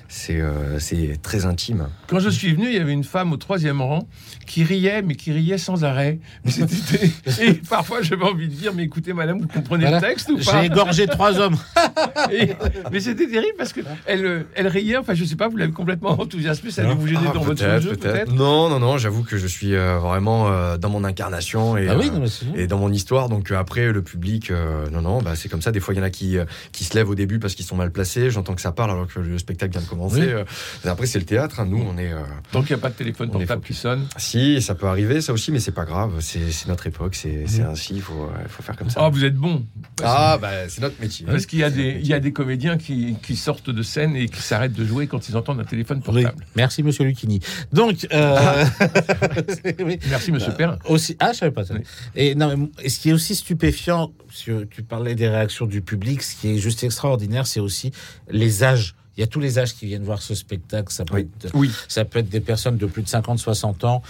c'est 0.08 0.42
c'est 0.80 1.20
très 1.22 1.46
intime. 1.46 1.88
quand 2.08 2.20
je 2.20 2.30
suis 2.30 2.54
venu, 2.54 2.68
il 2.68 2.74
y 2.76 2.80
avait 2.80 2.94
une 2.94 3.04
femme 3.04 3.32
au 3.34 3.38
troisième 3.38 3.82
rang 3.82 4.08
qui 4.46 4.64
riait, 4.64 5.02
mais 5.02 5.16
qui 5.16 5.32
riait 5.32 5.58
sans 5.58 5.84
arrêt. 5.84 6.20
Et 7.42 7.54
parfois, 7.54 8.02
j'avais 8.02 8.24
envie 8.24 8.48
de 8.48 8.54
dire, 8.54 8.74
mais 8.74 8.84
écoutez, 8.84 9.12
madame, 9.14 9.40
vous 9.42 9.48
comprenez 9.48 9.84
Voilà. 9.84 10.00
le 10.00 10.08
texte 10.08 10.30
ou 10.30 10.38
pas? 10.38 10.62
J'ai 10.62 10.68
égorgé 10.68 11.08
trois 11.08 11.38
hommes. 11.40 11.58
Et- 12.32 12.52
mais 12.92 12.97
c'était 13.00 13.28
terrible 13.28 13.54
parce 13.58 13.74
que 13.74 13.82
elle, 14.06 14.26
euh, 14.26 14.44
elle 14.56 14.68
riait. 14.68 14.98
Enfin, 14.98 15.14
je 15.14 15.24
sais 15.26 15.36
pas, 15.36 15.48
vous 15.48 15.58
l'avez 15.58 15.72
complètement 15.72 16.12
enthousiasmé, 16.22 16.72
ça 16.72 16.84
allait 16.84 16.94
vous 16.96 17.08
gêner 17.08 17.28
Ah, 17.30 17.34
dans 17.34 17.42
votre 17.42 17.80
jeu, 17.80 17.96
peut-être. 17.96 18.34
Non, 18.34 18.70
non, 18.70 18.80
non. 18.80 18.98
J'avoue 18.98 19.24
que 19.24 19.38
je 19.38 19.48
suis 19.48 19.76
euh, 19.76 19.98
vraiment 20.00 20.50
euh, 20.50 20.78
dans 20.78 20.90
mon 20.90 21.04
incarnation 21.04 21.78
et 21.78 21.88
Ah 21.90 21.98
oui, 21.98 22.10
non, 22.12 22.20
mais 22.20 22.28
c'est 22.28 22.46
et 22.56 22.68
dans 22.68 22.78
mon 22.78 22.92
histoire. 22.92 23.30
Donc 23.30 23.52
euh, 23.52 23.58
après, 23.58 23.92
le 23.92 24.02
public, 24.02 24.52
euh, 24.52 24.90
non, 24.92 25.02
non, 25.02 25.22
bah, 25.22 25.36
c'est 25.36 25.50
comme 25.50 25.62
ça. 25.62 25.72
Des 25.72 25.80
fois, 25.80 25.94
il 25.94 25.98
y 25.98 26.00
en 26.00 26.04
a 26.04 26.10
qui, 26.10 26.38
euh, 26.38 26.46
qui 26.72 26.84
se 26.84 26.96
lèvent 26.96 27.10
au 27.10 27.16
début 27.16 27.40
parce 27.40 27.56
qu'ils 27.56 27.66
sont 27.66 27.76
mal 27.76 27.92
placés. 27.92 28.30
J'entends 28.32 28.56
que 28.56 28.62
ça 28.62 28.72
parle 28.72 28.92
alors 28.92 29.08
que 29.08 29.20
le 29.20 29.38
spectacle 29.38 29.72
vient 29.74 29.82
de 29.82 29.88
commencer. 29.88 30.22
Oui. 30.22 30.28
Euh, 30.30 30.44
après, 30.86 31.06
c'est 31.08 31.20
le 31.20 31.26
théâtre. 31.26 31.60
hein. 31.60 31.66
Nous, 31.70 31.82
on 31.86 31.98
est. 31.98 32.12
euh, 32.12 32.20
Donc, 32.54 32.70
il 32.70 32.74
n'y 32.74 32.80
a 32.80 32.82
pas 32.82 32.90
de 32.90 32.96
téléphone 32.96 33.30
portable 33.32 33.62
qui 33.64 33.74
sonne. 33.74 34.06
Si, 34.18 34.62
ça 34.62 34.76
peut 34.76 34.88
arriver, 34.88 35.22
ça 35.22 35.34
aussi, 35.34 35.52
mais 35.52 35.60
c'est 35.60 35.72
pas 35.72 35.86
grave. 35.86 36.12
C'est 36.20 36.40
notre 36.68 36.88
époque. 36.88 37.16
C'est 37.16 37.44
c'est 37.48 37.62
ainsi. 37.64 37.96
Il 37.96 38.02
faut, 38.02 38.24
euh, 38.24 38.38
il 38.44 38.50
faut 38.50 38.64
faire 38.64 38.76
comme 38.76 38.90
ça. 38.90 39.02
Oh, 39.06 39.10
vous 39.12 39.24
êtes 39.26 39.36
bon. 39.36 39.66
ah, 40.04 40.38
bah, 40.42 40.50
c'est 40.70 40.82
notre 40.82 41.00
métier. 41.02 41.26
Parce 41.26 41.46
qu'il 41.46 41.60
y 41.60 41.64
a 41.64 41.70
des, 41.70 41.98
il 42.00 42.08
y 42.08 42.14
a 42.14 42.20
des 42.20 42.32
comédiens 42.34 42.78
qui, 42.78 42.87
qui 42.88 43.36
sortent 43.36 43.70
de 43.70 43.82
scène 43.84 44.16
et 44.16 44.28
qui 44.30 44.42
s'arrêtent 44.42 44.74
de 44.74 44.86
jouer 44.86 45.08
quand 45.08 45.30
ils 45.30 45.36
entendent 45.38 45.60
un 45.60 45.64
téléphone 45.66 46.02
Oui. 46.08 46.24
portable. 46.24 46.46
Merci, 46.56 46.84
monsieur 46.84 47.04
Lucchini. 47.06 47.40
Donc, 47.74 48.08
euh, 48.14 48.66
oui. 49.86 50.00
Merci, 50.10 50.32
monsieur 50.32 50.54
Perrin. 50.54 50.78
Aussi, 50.88 51.16
ah, 51.20 51.34
je 51.34 51.38
savais 51.40 51.52
pas 51.52 51.66
ça. 51.66 51.74
Oui. 51.76 51.82
Et 52.16 52.36
non, 52.36 52.56
mais 52.56 52.68
et 52.84 52.90
ce 52.90 53.00
qui 53.00 53.10
est 53.10 53.14
aussi 53.14 53.36
stupéfiant, 53.36 54.12
parce 54.28 54.44
que 54.44 54.64
tu 54.66 54.84
parlais 54.84 55.16
des 55.16 55.28
réactions 55.28 55.66
du 55.66 55.82
public, 55.82 56.22
ce 56.24 56.36
qui 56.36 56.50
est 56.50 56.58
juste 56.58 56.84
extraordinaire, 56.84 57.48
c'est 57.48 57.60
aussi 57.60 57.92
les 58.30 58.64
âges. 58.64 58.96
Il 59.18 59.22
y 59.22 59.24
a 59.24 59.28
tous 59.28 59.40
les 59.40 59.58
âges 59.58 59.74
qui 59.74 59.88
viennent 59.88 60.04
voir 60.04 60.22
ce 60.22 60.36
spectacle. 60.36 60.94
Ça 60.94 61.04
peut, 61.04 61.16
Oui. 61.16 61.28
être, 61.44 61.56
Oui. 61.56 61.72
ça 61.88 62.06
peut 62.06 62.20
être 62.20 62.30
des 62.30 62.40
personnes 62.40 62.78
de 62.78 62.86
plus 62.86 63.02
de 63.02 63.08
50, 63.08 63.40
60 63.40 63.84
ans, 63.84 64.02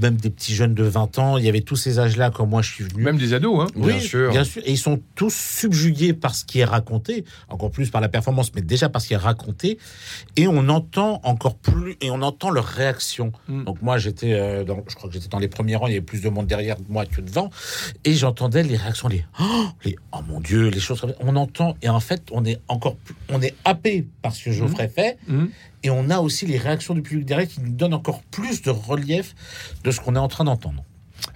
même 0.00 0.16
des 0.16 0.30
petits 0.30 0.54
jeunes 0.54 0.74
de 0.74 0.84
20 0.84 1.18
ans. 1.18 1.36
Il 1.36 1.44
y 1.44 1.48
avait 1.48 1.60
tous 1.60 1.76
ces 1.76 1.98
âges-là 1.98 2.30
quand 2.30 2.46
moi 2.46 2.62
je 2.62 2.72
suis 2.72 2.84
venu. 2.84 3.02
Même 3.02 3.18
des 3.18 3.34
ados, 3.34 3.60
hein. 3.60 3.66
Bien 3.76 4.00
sûr. 4.00 4.30
Bien 4.30 4.44
sûr. 4.44 4.62
Et 4.64 4.72
ils 4.72 4.78
sont 4.78 5.00
tous 5.14 5.34
subjugués 5.34 6.14
par 6.14 6.34
ce 6.34 6.44
qui 6.44 6.60
est 6.60 6.64
raconté, 6.64 7.24
encore 7.48 7.70
plus 7.70 7.90
par 7.90 8.00
la 8.00 8.08
performance, 8.08 8.52
mais 8.54 8.62
déjà 8.62 8.88
par 8.88 9.02
ce 9.02 9.08
qui 9.08 9.14
est 9.14 9.18
raconté. 9.18 9.78
Et 10.36 10.46
on 10.48 10.68
entend 10.68 11.20
encore 11.24 11.56
plus, 11.56 11.96
et 12.00 12.10
on 12.10 12.22
entend 12.22 12.50
leurs 12.50 12.64
réactions. 12.66 13.32
Mm. 13.48 13.64
Donc 13.64 13.82
moi, 13.82 13.98
j'étais, 13.98 14.32
euh, 14.32 14.64
dans, 14.64 14.82
je 14.88 14.94
crois 14.94 15.08
que 15.08 15.14
j'étais 15.14 15.28
dans 15.28 15.38
les 15.38 15.48
premiers 15.48 15.76
rangs, 15.76 15.88
il 15.88 15.92
y 15.92 15.96
avait 15.96 16.00
plus 16.00 16.22
de 16.22 16.28
monde 16.30 16.46
derrière 16.46 16.76
moi 16.88 17.04
que 17.04 17.20
devant. 17.20 17.50
Et 18.04 18.14
j'entendais 18.14 18.62
les 18.62 18.76
réactions, 18.76 19.08
les 19.08 19.24
oh, 19.40 19.66
les, 19.84 19.96
oh 20.12 20.20
mon 20.26 20.40
Dieu, 20.40 20.68
les 20.68 20.80
choses. 20.80 21.04
On 21.20 21.36
entend, 21.36 21.76
et 21.82 21.88
en 21.90 22.00
fait, 22.00 22.22
on 22.32 22.44
est 22.44 22.60
encore 22.68 22.96
plus, 22.96 23.14
on 23.28 23.42
est 23.42 23.54
happé 23.64 24.06
par 24.22 24.34
ce 24.34 24.53
Geoffrey 24.54 24.88
fait. 24.88 25.18
Mhm. 25.28 25.50
Et 25.82 25.90
on 25.90 26.08
a 26.10 26.20
aussi 26.20 26.46
les 26.46 26.56
réactions 26.56 26.94
du 26.94 27.02
public 27.02 27.26
derrière 27.26 27.48
qui 27.48 27.60
nous 27.60 27.72
donnent 27.72 27.94
encore 27.94 28.22
plus 28.22 28.62
de 28.62 28.70
relief 28.70 29.34
de 29.84 29.90
ce 29.90 30.00
qu'on 30.00 30.14
est 30.14 30.18
en 30.18 30.28
train 30.28 30.44
d'entendre. 30.44 30.82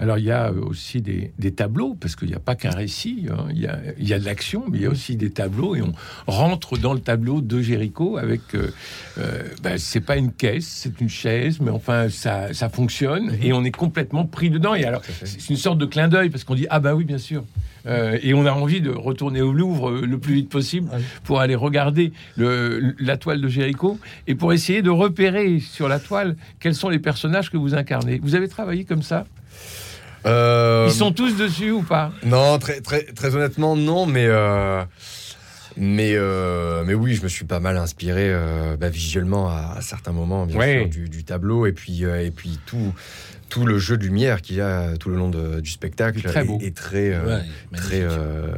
Alors, 0.01 0.19
il 0.19 0.25
y 0.25 0.31
a 0.31 0.51
euh, 0.51 0.61
aussi 0.61 1.03
des, 1.03 1.33
des 1.39 1.53
tableaux, 1.53 1.97
parce 2.01 2.15
qu'il 2.17 2.29
n'y 2.29 2.35
a 2.35 2.39
pas 2.41 2.55
qu'un 2.55 2.71
récit. 2.71 3.27
hein. 3.31 3.47
Il 3.51 3.59
y, 3.59 3.67
a, 3.67 3.79
il 3.99 4.07
y 4.09 4.15
a 4.15 4.19
de 4.19 4.25
l'action, 4.25 4.65
mais 4.71 4.79
il 4.79 4.83
y 4.85 4.87
a 4.87 4.91
aussi 4.91 5.17
des 5.17 5.31
tableaux. 5.31 5.75
Et 5.75 5.83
on 5.83 5.93
rentre 6.27 6.79
dans 6.79 6.95
le 6.95 7.01
tableau 7.01 7.41
de 7.41 7.61
Géricault 7.61 8.17
avec. 8.17 8.41
Euh, 8.55 8.71
euh, 9.19 9.43
ben, 9.63 9.77
c'est 9.79 10.01
pas 10.01 10.17
une 10.17 10.33
caisse, 10.33 10.67
c'est 10.67 11.01
une 11.01 11.09
chaise, 11.09 11.59
mais 11.61 11.71
enfin, 11.71 12.09
ça, 12.09 12.55
ça 12.55 12.69
fonctionne. 12.69 13.37
Et 13.43 13.53
on 13.53 13.65
est 13.65 13.73
complètement 13.73 14.25
pris 14.25 14.51
dedans. 14.51 14.75
Et 14.75 14.85
alors, 14.85 15.03
c'est 15.25 15.51
une 15.51 15.57
sorte 15.57 15.79
de 15.79 15.87
clin 15.87 16.09
d'œil, 16.09 16.31
parce 16.31 16.45
qu'on 16.45 16.55
dit 16.55 16.67
Ah, 16.71 16.79
bah 16.81 16.95
oui, 16.95 17.05
bien 17.05 17.19
sûr. 17.19 17.45
Euh, 17.87 18.19
et 18.23 18.35
on 18.35 18.45
a 18.45 18.53
envie 18.53 18.81
de 18.81 18.91
retourner 18.91 19.41
au 19.41 19.53
Louvre 19.53 19.91
euh, 19.91 20.05
le 20.05 20.19
plus 20.19 20.35
vite 20.35 20.49
possible 20.51 20.91
pour 21.25 21.41
aller 21.41 21.55
regarder 21.55 22.13
le, 22.37 22.95
la 22.99 23.17
toile 23.17 23.41
de 23.41 23.49
Géricault 23.49 23.99
et 24.27 24.35
pour 24.35 24.53
essayer 24.53 24.83
de 24.83 24.91
repérer 24.91 25.61
sur 25.61 25.89
la 25.89 25.99
toile 26.01 26.37
quels 26.61 26.75
sont 26.75 26.89
les 26.91 26.99
personnages 26.99 27.51
que 27.51 27.57
vous 27.57 27.75
incarnez. 27.75 28.21
Vous 28.23 28.35
avez 28.35 28.49
travaillé 28.49 28.85
comme 28.85 29.03
ça? 29.03 29.27
Euh, 30.27 30.87
Ils 30.89 30.95
sont 30.95 31.13
tous 31.13 31.37
dessus 31.37 31.71
ou 31.71 31.83
pas? 31.83 32.11
Non, 32.25 32.59
très, 32.59 32.81
très, 32.81 33.03
très 33.05 33.35
honnêtement, 33.35 33.77
non, 33.77 34.07
mais. 34.07 34.27
euh, 34.27 34.85
Mais, 35.81 36.15
euh, 36.17 36.83
mais 36.85 36.95
oui, 36.95 37.15
je 37.15 37.23
me 37.23 37.29
suis 37.29 37.45
pas 37.45 37.61
mal 37.61 37.77
inspiré 37.77 38.31
euh, 38.33 38.77
bah, 38.77 38.89
visuellement 38.89 39.49
à, 39.49 39.75
à 39.77 39.81
certains 39.81 40.11
moments, 40.11 40.45
bien 40.45 40.59
Ouais. 40.59 40.79
sûr, 40.81 40.89
du, 40.89 41.09
du 41.09 41.23
tableau 41.23 41.67
et 41.67 41.73
puis, 41.73 42.05
euh, 42.05 42.25
et 42.25 42.33
puis 42.33 42.59
tout, 42.67 42.93
tout 43.49 43.65
le 43.65 43.79
jeu 43.79 43.97
de 43.97 44.05
lumière 44.05 44.43
qu'il 44.43 44.57
y 44.57 44.61
a 44.61 44.97
tout 44.99 45.09
le 45.09 45.17
long 45.17 45.29
de- 45.31 45.61
du 45.61 45.71
spectacle 45.71 46.21
Très 46.23 46.45
beau. 46.45 46.59
est, 46.61 46.67
est 46.67 46.77
très, 46.77 47.13
euh, 47.15 47.39
Ouais, 47.39 47.43
très 47.79 48.01
euh, 48.03 48.49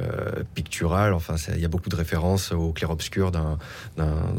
pictural. 0.54 1.12
Enfin, 1.14 1.36
il 1.54 1.60
y 1.60 1.64
a 1.64 1.68
beaucoup 1.68 1.88
de 1.88 1.96
références 1.96 2.52
au 2.52 2.72
clair-obscur 2.72 3.30
d'un, 3.30 3.58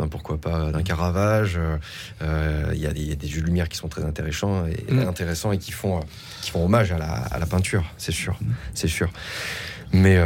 pourquoi 0.10 0.38
pas 0.38 0.72
d'un 0.72 0.84
Caravage. 0.84 1.58
Euh, 2.22 2.72
Il 2.74 2.80
y, 2.80 2.88
a 2.88 2.94
des- 2.94 3.02
il 3.02 3.10
y 3.10 3.12
a 3.12 3.16
des 3.16 3.28
jeux 3.28 3.42
de 3.42 3.46
lumière 3.46 3.70
qui 3.70 3.78
sont 3.78 3.88
très 3.88 4.04
intéressants 4.04 4.66
et, 4.68 4.92
Mm. 4.92 5.08
intéressants 5.08 5.52
et 5.52 5.58
qui 5.58 5.72
font, 5.72 6.00
qui 6.42 6.52
font 6.52 6.66
hommage 6.66 6.92
à 6.92 6.98
la, 6.98 7.12
à 7.12 7.40
la 7.40 7.46
peinture, 7.46 7.84
c'est 7.98 8.12
sûr, 8.12 8.38
c'est 8.74 8.88
sûr. 8.88 9.10
Mais, 9.94 10.18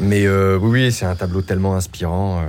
mais 0.00 0.28
oui, 0.56 0.92
c'est 0.92 1.06
un 1.06 1.14
tableau 1.16 1.42
tellement 1.42 1.76
inspirant. 1.76 2.44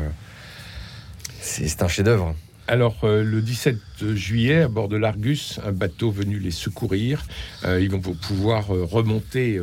c'est 1.41 1.82
un 1.82 1.88
chef-d'œuvre. 1.88 2.36
Alors, 2.67 2.97
euh, 3.03 3.23
le 3.23 3.41
17 3.41 3.77
juillet, 4.13 4.63
à 4.63 4.67
bord 4.67 4.89
de 4.89 4.97
l'Argus, 4.97 5.60
un 5.65 5.71
bateau 5.71 6.12
venu 6.12 6.38
les 6.38 6.51
secourir. 6.51 7.23
Euh, 7.63 7.80
ils 7.80 7.89
vont 7.89 7.99
pouvoir 7.99 8.75
euh, 8.75 8.84
remonter 8.84 9.60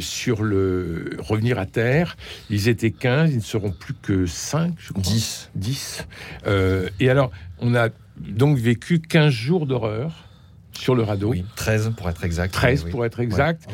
sur 0.00 0.42
le. 0.42 1.16
revenir 1.18 1.58
à 1.58 1.66
terre. 1.66 2.16
Ils 2.50 2.68
étaient 2.68 2.90
15, 2.90 3.30
ils 3.32 3.36
ne 3.36 3.40
seront 3.40 3.70
plus 3.70 3.94
que 3.94 4.26
5, 4.26 4.74
je 4.78 4.92
crois. 4.92 5.02
10. 5.02 5.50
10. 5.54 6.06
Euh, 6.46 6.88
et 7.00 7.08
alors, 7.08 7.30
on 7.60 7.74
a 7.74 7.88
donc 8.18 8.58
vécu 8.58 9.00
15 9.00 9.32
jours 9.32 9.66
d'horreur 9.66 10.24
sur 10.72 10.94
le 10.94 11.02
radeau. 11.02 11.30
Oui, 11.30 11.44
13 11.56 11.92
pour 11.96 12.08
être 12.10 12.24
exact. 12.24 12.52
13 12.52 12.84
Oui. 12.84 12.90
pour 12.90 13.04
être 13.04 13.20
exact. 13.20 13.66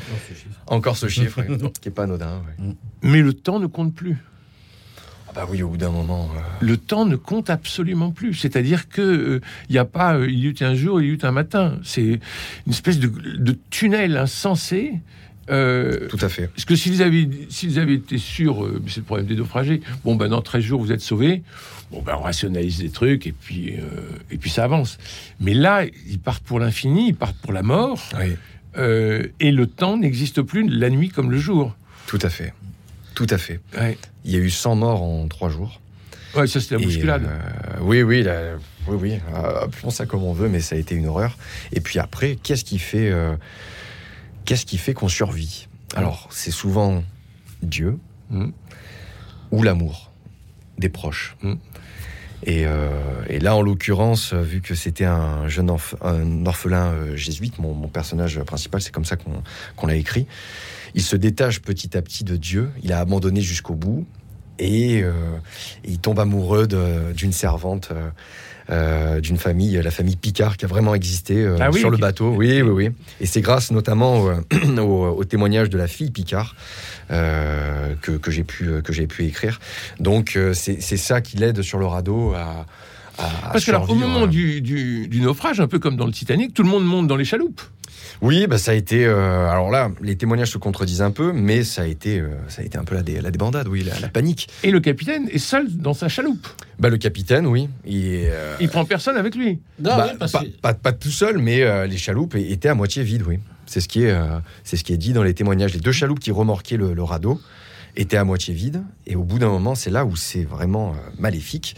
Encore 0.66 0.96
ce 0.96 1.08
chiffre, 1.08 1.42
oui, 1.48 1.56
qui 1.80 1.88
est 1.88 1.92
pas 1.92 2.04
anodin. 2.04 2.42
Mais 3.02 3.22
le 3.22 3.32
temps 3.32 3.58
ne 3.58 3.66
compte 3.66 3.94
plus. 3.94 4.18
Ah 5.34 5.40
bah 5.40 5.46
oui, 5.50 5.62
au 5.62 5.68
bout 5.70 5.76
d'un 5.78 5.90
moment. 5.90 6.28
euh, 6.36 6.40
le 6.60 6.76
temps 6.76 7.06
ne 7.06 7.16
compte 7.16 7.48
absolument 7.48 8.10
plus. 8.10 8.34
C'est-à-dire 8.34 8.88
que 8.88 9.40
il 9.68 9.72
n'y 9.72 9.78
a 9.78 9.84
pas 9.86 10.16
euh, 10.16 10.28
il 10.30 10.38
y 10.38 10.46
eut 10.46 10.54
un 10.60 10.74
jour, 10.74 11.00
il 11.00 11.06
y 11.06 11.10
eut 11.10 11.18
un 11.22 11.32
matin. 11.32 11.78
C'est 11.82 12.02
une 12.66 12.72
espèce 12.72 12.98
de, 12.98 13.08
de 13.08 13.56
tunnel 13.70 14.16
insensé. 14.16 14.94
Euh, 15.50 16.06
tout 16.08 16.18
à 16.20 16.28
fait. 16.28 16.46
parce 16.48 16.64
que 16.64 16.76
s'ils 16.76 17.02
avaient, 17.02 17.28
s'ils 17.48 17.80
avaient 17.80 17.94
été 17.96 18.16
sûrs, 18.16 18.62
euh, 18.64 18.80
c'est 18.86 18.98
le 18.98 19.02
problème 19.02 19.26
des 19.26 19.34
naufragés, 19.34 19.80
bon, 20.04 20.14
ben, 20.14 20.28
dans 20.28 20.40
13 20.40 20.62
jours, 20.62 20.80
vous 20.80 20.92
êtes 20.92 21.00
sauvés, 21.00 21.42
bon, 21.90 22.00
ben, 22.00 22.14
on 22.16 22.22
rationalise 22.22 22.78
des 22.78 22.90
trucs 22.90 23.26
et 23.26 23.32
puis, 23.32 23.72
euh, 23.72 23.80
et 24.30 24.38
puis 24.38 24.50
ça 24.50 24.62
avance. 24.62 24.98
Mais 25.40 25.52
là, 25.52 25.84
ils 26.08 26.20
partent 26.20 26.44
pour 26.44 26.60
l'infini, 26.60 27.08
ils 27.08 27.14
partent 27.16 27.36
pour 27.38 27.52
la 27.52 27.64
mort, 27.64 28.00
Oui, 28.20 28.36
euh, 28.78 29.26
et 29.40 29.50
le 29.50 29.66
temps 29.66 29.96
n'existe 29.96 30.42
plus 30.42 30.66
la 30.68 30.90
nuit 30.90 31.08
comme 31.08 31.30
le 31.32 31.38
jour. 31.38 31.74
tout 32.06 32.20
à 32.22 32.28
fait. 32.30 32.54
Tout 33.14 33.26
à 33.30 33.38
fait. 33.38 33.60
Ouais, 33.78 33.98
Il 34.24 34.30
y 34.32 34.36
a 34.36 34.38
eu 34.38 34.50
100 34.50 34.76
morts 34.76 35.02
en 35.02 35.26
3 35.28 35.48
jours. 35.50 35.80
Ouais, 36.34 36.46
ça, 36.46 36.60
c'est 36.60 36.70
la 36.72 36.78
bousculade. 36.82 37.24
euh, 37.26 37.78
oui, 37.82 38.02
oui, 38.02 38.22
la- 38.22 38.54
oui, 38.88 38.96
oui. 39.00 39.20
euh, 39.34 39.64
appelons 39.64 39.90
ça 39.90 40.06
comme 40.06 40.22
on 40.24 40.32
veut, 40.32 40.48
mais 40.48 40.60
ça 40.60 40.76
a 40.76 40.78
été 40.78 40.94
une 40.94 41.06
horreur. 41.06 41.36
Et 41.72 41.80
puis 41.80 41.98
après, 41.98 42.36
qu'est-ce 42.42 42.64
qui 42.64 42.78
fait, 42.78 43.10
euh, 43.10 43.36
qu'est-ce 44.46 44.64
qui 44.64 44.78
fait 44.78 44.94
qu'on 44.94 45.08
survit? 45.08 45.68
Alors, 45.94 46.28
c'est 46.30 46.50
souvent 46.50 47.04
Dieu 47.62 47.98
Mhm. 48.30 48.52
ou 49.50 49.62
l'amour 49.62 50.10
des 50.78 50.88
proches. 50.88 51.36
Mhm. 51.42 51.58
Et, 52.44 52.66
euh, 52.66 52.90
et 53.28 53.38
là, 53.38 53.54
en 53.54 53.62
l'occurrence, 53.62 54.32
euh, 54.32 54.42
vu 54.42 54.60
que 54.60 54.74
c'était 54.74 55.04
un 55.04 55.48
jeune 55.48 55.68
orph- 55.70 55.94
un 56.02 56.44
orphelin 56.46 56.92
euh, 56.92 57.16
jésuite, 57.16 57.58
mon, 57.58 57.88
personnage 57.88 58.40
principal, 58.42 58.80
c'est 58.80 58.92
comme 58.92 59.04
ça 59.04 59.16
qu'on 59.16 59.86
l'a 59.86 59.96
écrit, 59.96 60.26
il 60.94 61.02
se 61.02 61.16
détache 61.16 61.60
petit 61.60 61.96
à 61.96 62.02
petit 62.02 62.24
de 62.24 62.36
Dieu, 62.36 62.70
il 62.82 62.92
a 62.92 62.98
abandonné 62.98 63.40
jusqu'au 63.40 63.74
bout, 63.74 64.06
et, 64.62 65.02
euh, 65.02 65.12
il 65.84 65.98
tombe 65.98 66.20
amoureux 66.20 66.66
d'une 67.14 67.32
servante 67.32 67.90
euh, 67.92 68.10
euh, 68.70 69.20
d'une 69.20 69.38
famille, 69.38 69.80
la 69.82 69.90
famille 69.90 70.14
Picard, 70.16 70.56
qui 70.56 70.64
a 70.64 70.68
vraiment 70.68 70.94
existé 70.94 71.42
euh, 71.42 71.56
Ah 71.60 71.70
oui, 71.72 71.80
sur 71.80 71.90
le 71.90 71.98
bateau. 71.98 72.30
Oui, 72.30 72.62
oui, 72.62 72.70
oui. 72.70 72.90
Et 73.20 73.26
c'est 73.26 73.40
grâce 73.40 73.72
notamment 73.72 74.20
au, 74.20 74.30
au, 74.78 75.06
au 75.08 75.24
témoignage 75.24 75.68
de 75.68 75.76
la 75.76 75.88
fille 75.88 76.10
Picard 76.10 76.54
que, 77.08 78.12
que 78.16 78.30
j'ai 78.30 78.44
pu, 78.44 78.80
que 78.82 78.92
pu 79.04 79.26
écrire. 79.26 79.60
Donc 80.00 80.38
c'est 80.54 80.80
c'est 80.80 80.96
ça 80.96 81.20
qui 81.20 81.36
l'aide 81.36 81.60
sur 81.60 81.78
le 81.78 81.84
radeau 81.84 82.32
à, 82.32 82.64
à 83.18 83.50
Parce 83.52 83.64
que 83.64 83.70
là, 83.72 83.82
au 83.82 83.94
moment 83.94 84.26
du, 84.26 84.60
du- 84.60 85.08
du 85.08 85.20
naufrage, 85.20 85.60
un 85.60 85.66
peu 85.68 85.78
comme 85.78 85.96
dans 85.96 86.06
le 86.06 86.12
Titanic, 86.12 86.54
tout 86.54 86.62
le 86.62 86.68
monde 86.68 86.84
monte 86.84 87.06
dans 87.06 87.16
les 87.16 87.24
chaloupes. 87.24 87.60
Oui, 88.20 88.46
bah, 88.46 88.58
ça 88.58 88.70
a 88.70 88.74
été. 88.74 89.04
euh, 89.04 89.48
alors 89.48 89.70
là, 89.70 89.90
les 90.00 90.16
témoignages 90.16 90.50
se 90.52 90.58
contredisent 90.58 91.02
un 91.02 91.10
peu, 91.10 91.32
mais 91.32 91.64
ça 91.64 91.82
a 91.82 91.86
été, 91.86 92.20
euh, 92.20 92.28
ça 92.48 92.62
a 92.62 92.64
été 92.64 92.78
un 92.78 92.84
peu 92.84 92.94
la, 92.94 93.02
dé- 93.02 93.20
la 93.20 93.30
débandade, 93.30 93.66
oui, 93.68 93.82
la, 93.84 93.98
la 93.98 94.08
panique. 94.08 94.48
Et 94.62 94.70
le 94.70 94.80
capitaine 94.80 95.28
est 95.30 95.38
seul 95.38 95.66
dans 95.76 95.94
sa 95.94 96.08
chaloupe. 96.08 96.46
Bah, 96.78 96.88
le 96.88 96.98
capitaine, 96.98 97.46
oui, 97.46 97.68
il 97.84 98.06
est, 98.06 98.30
euh, 98.30 98.54
Il 98.60 98.68
prend 98.68 98.84
personne 98.84 99.16
avec 99.16 99.34
lui. 99.34 99.58
Non, 99.80 99.96
bah, 99.96 100.06
oui, 100.10 100.16
parce 100.18 100.32
pas, 100.32 100.40
que- 100.42 100.60
pas- 100.60 100.74
pas 100.74 100.92
tout 100.92 101.10
seul, 101.10 101.38
mais 101.38 101.62
euh, 101.62 101.86
les 101.86 101.96
chaloupes 101.98 102.34
étaient 102.36 102.68
à 102.68 102.74
moitié 102.74 103.02
vides, 103.02 103.24
oui. 103.26 103.38
C'est 103.66 103.80
ce 103.80 103.88
qui 103.88 104.02
est, 104.04 104.10
euh, 104.10 104.38
c'est 104.64 104.76
ce 104.76 104.84
qui 104.84 104.92
est 104.92 104.96
dit 104.98 105.12
dans 105.12 105.22
les 105.22 105.34
témoignages. 105.34 105.72
Les 105.74 105.80
deux 105.80 105.92
chaloupes 105.92 106.20
qui 106.20 106.30
remorquaient 106.30 106.76
le, 106.76 106.94
le 106.94 107.02
radeau 107.02 107.40
étaient 107.96 108.16
à 108.16 108.24
moitié 108.24 108.54
vides, 108.54 108.82
et 109.06 109.16
au 109.16 109.22
bout 109.24 109.38
d'un 109.38 109.48
moment, 109.48 109.74
c'est 109.74 109.90
là 109.90 110.04
où 110.04 110.14
c'est 110.16 110.44
vraiment 110.44 110.90
euh, 110.90 111.10
maléfique. 111.18 111.76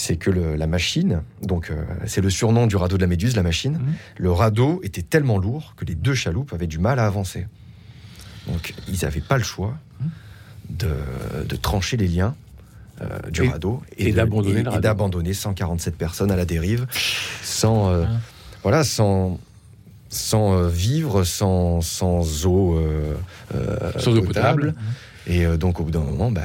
C'est 0.00 0.14
que 0.16 0.30
le- 0.30 0.54
la 0.54 0.68
machine, 0.68 1.22
donc 1.42 1.70
euh, 1.72 1.82
c'est 2.06 2.20
le 2.20 2.30
surnom 2.30 2.68
du 2.68 2.76
radeau 2.76 2.96
de 2.96 3.00
la 3.02 3.08
Méduse, 3.08 3.34
la 3.34 3.42
machine. 3.42 3.72
Mhm. 3.78 3.94
Le 4.18 4.30
radeau 4.30 4.80
était 4.84 5.02
tellement 5.02 5.38
lourd 5.38 5.74
que 5.76 5.84
les 5.84 5.96
deux 5.96 6.14
chaloupes 6.14 6.52
avaient 6.52 6.68
du 6.68 6.78
mal 6.78 7.00
à 7.00 7.06
avancer. 7.06 7.48
Donc 8.46 8.74
ils 8.86 9.00
n'avaient 9.02 9.20
pas 9.20 9.38
le 9.38 9.42
choix 9.42 9.76
de, 10.70 10.88
de 11.48 11.56
trancher 11.56 11.96
les 11.96 12.06
liens 12.06 12.36
euh, 13.00 13.18
du 13.30 13.42
Et- 13.42 13.48
radeau 13.48 13.82
et 13.96 14.12
d'abandonner 14.12 14.60
et- 14.60 14.62
le 14.62 14.68
et 14.68 14.70
radeau. 14.70 14.80
d'abandonner 14.82 15.32
147 15.34 15.96
personnes 15.96 16.30
à 16.30 16.36
la 16.36 16.44
dérive 16.44 16.86
sans 17.42 17.90
euh, 17.90 18.04
Hein. 18.04 18.20
voilà 18.62 18.84
sans 18.84 19.38
sans 20.10 20.66
vivre 20.68 21.24
sans, 21.24 21.80
sans 21.80 22.46
eau 22.46 22.80
Sans 23.98 24.16
eau 24.16 24.22
potable. 24.22 24.74
et 25.26 25.44
donc 25.58 25.80
au 25.80 25.84
bout 25.84 25.90
d'un 25.90 26.00
moment 26.04 26.30
bah 26.30 26.42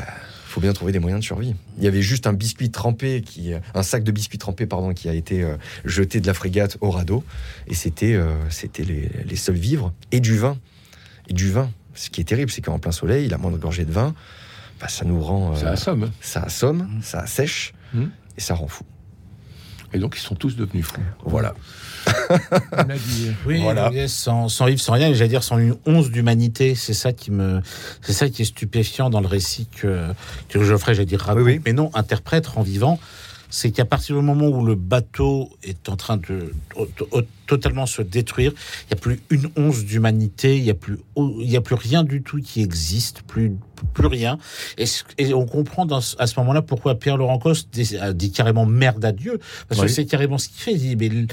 faut 0.54 0.62
bien 0.62 0.74
trouver 0.74 0.92
des 0.92 1.00
moyens 1.00 1.20
de 1.22 1.26
survie. 1.26 1.56
Il 1.80 1.84
y 1.84 1.88
avait 1.88 2.04
juste 2.04 2.28
un 2.28 2.34
biscuit 2.34 2.70
trempé 2.70 3.22
qui 3.22 3.54
un 3.74 3.82
sac 3.84 4.04
de 4.04 4.12
biscuits 4.12 4.38
trempés 4.38 4.68
pardon 4.68 4.94
qui 4.94 5.10
a 5.10 5.14
été 5.14 5.42
euh, 5.42 5.56
jeté 5.84 6.22
de 6.22 6.28
la 6.28 6.36
frégate 6.36 6.78
au 6.80 6.92
radeau 6.92 7.24
et 7.68 7.74
c'était 7.74 8.14
euh, 8.14 8.36
c'était 8.50 8.84
les, 8.84 9.10
les 9.26 9.36
seuls 9.36 9.56
vivres 9.56 9.92
et 10.12 10.20
du 10.20 10.38
vin 10.38 10.58
et 11.28 11.34
du 11.34 11.50
vin. 11.52 11.72
Ce 11.96 12.12
qui 12.12 12.22
est 12.22 12.26
terrible 12.26 12.52
c'est 12.52 12.62
qu'en 12.62 12.78
plein 12.78 12.92
soleil, 12.92 13.28
la 13.30 13.38
moindre 13.40 13.58
gorgée 13.58 13.84
de 13.86 13.92
vin 13.92 14.14
bah, 14.80 14.88
ça 14.90 15.06
nous 15.06 15.20
rend 15.22 15.54
euh, 15.54 15.56
Ça 15.56 15.70
assomme. 15.72 16.12
ça 16.22 16.42
assomme, 16.44 16.84
Mm. 16.98 17.02
ça 17.02 17.20
assèche 17.22 17.74
Mm. 17.94 18.04
et 18.38 18.42
ça 18.42 18.54
rend 18.54 18.68
fou. 18.68 18.84
Et 19.94 20.00
donc, 20.00 20.16
ils 20.18 20.22
sont 20.22 20.36
tous 20.36 20.56
devenus 20.56 20.86
fous. 20.86 21.02
Voilà. 21.26 21.54
Nadir. 22.88 23.34
Oui, 23.46 23.62
Voilà. 23.62 23.92
sans, 24.08 24.50
sans 24.50 24.66
vivre, 24.66 24.82
sans 24.82 24.94
rien, 24.94 25.14
j'allais 25.14 25.30
dire 25.30 25.44
sans 25.44 25.58
une 25.58 25.76
once 25.86 26.10
d'humanité, 26.10 26.76
c'est 26.76 26.94
ça 26.94 27.14
qui 27.14 27.32
me, 27.32 27.62
c'est 28.02 28.14
ça 28.14 28.28
qui 28.30 28.42
est 28.42 28.46
stupéfiant 28.46 29.10
dans 29.10 29.22
le 29.22 29.28
récit 29.28 29.68
que, 29.80 30.08
que 30.50 30.64
Geoffrey, 30.64 30.96
j'allais 30.96 31.06
dire 31.06 31.22
raconte, 31.22 31.44
Oui, 31.44 31.54
oui. 31.54 31.62
mais 31.66 31.74
non, 31.74 31.92
interprète 31.94 32.50
en 32.56 32.62
vivant, 32.64 33.00
c'est 33.54 33.70
qu'à 33.70 33.86
partir 33.86 34.16
du 34.16 34.24
moment 34.24 34.48
où 34.48 34.66
le 34.66 34.74
bateau 34.74 35.52
est 35.62 35.88
en 35.88 35.96
train 35.96 36.18
de 36.18 36.52
totalement 37.46 37.86
se 37.86 38.02
détruire, 38.02 38.52
il 38.52 38.96
n'y 38.96 39.00
a 39.00 39.00
plus 39.00 39.22
une 39.30 39.48
once 39.56 39.86
d'humanité, 39.86 40.58
il 40.58 40.64
n'y 40.64 40.72
a 40.72 40.74
plus, 40.74 40.98
il 41.16 41.52
y 41.52 41.56
a 41.56 41.62
plus 41.62 41.76
rien 41.76 42.04
du 42.04 42.24
tout 42.24 42.42
qui 42.42 42.64
existe, 42.64 43.22
plus, 43.22 43.52
plus 43.94 44.08
rien. 44.08 44.40
Et, 45.20 45.34
on 45.36 45.46
comprend 45.46 45.86
dans 45.86 46.00
à 46.18 46.26
ce 46.26 46.40
moment-là 46.40 46.64
pourquoi 46.64 46.96
Pierre-Laurent 46.96 47.38
Coste 47.38 47.70
dit, 47.72 47.96
a 47.96 48.12
dit 48.12 48.32
carrément 48.32 48.66
merde 48.66 49.06
à 49.06 49.12
Dieu, 49.12 49.40
parce 49.70 49.80
Oui. 49.82 49.86
que 49.86 49.94
c'est 49.94 50.06
carrément 50.06 50.40
ce 50.40 50.48
qu'il 50.48 50.58
fait. 50.58 50.72
Il 50.74 50.80
dit, 50.80 50.96
mais 50.96 51.28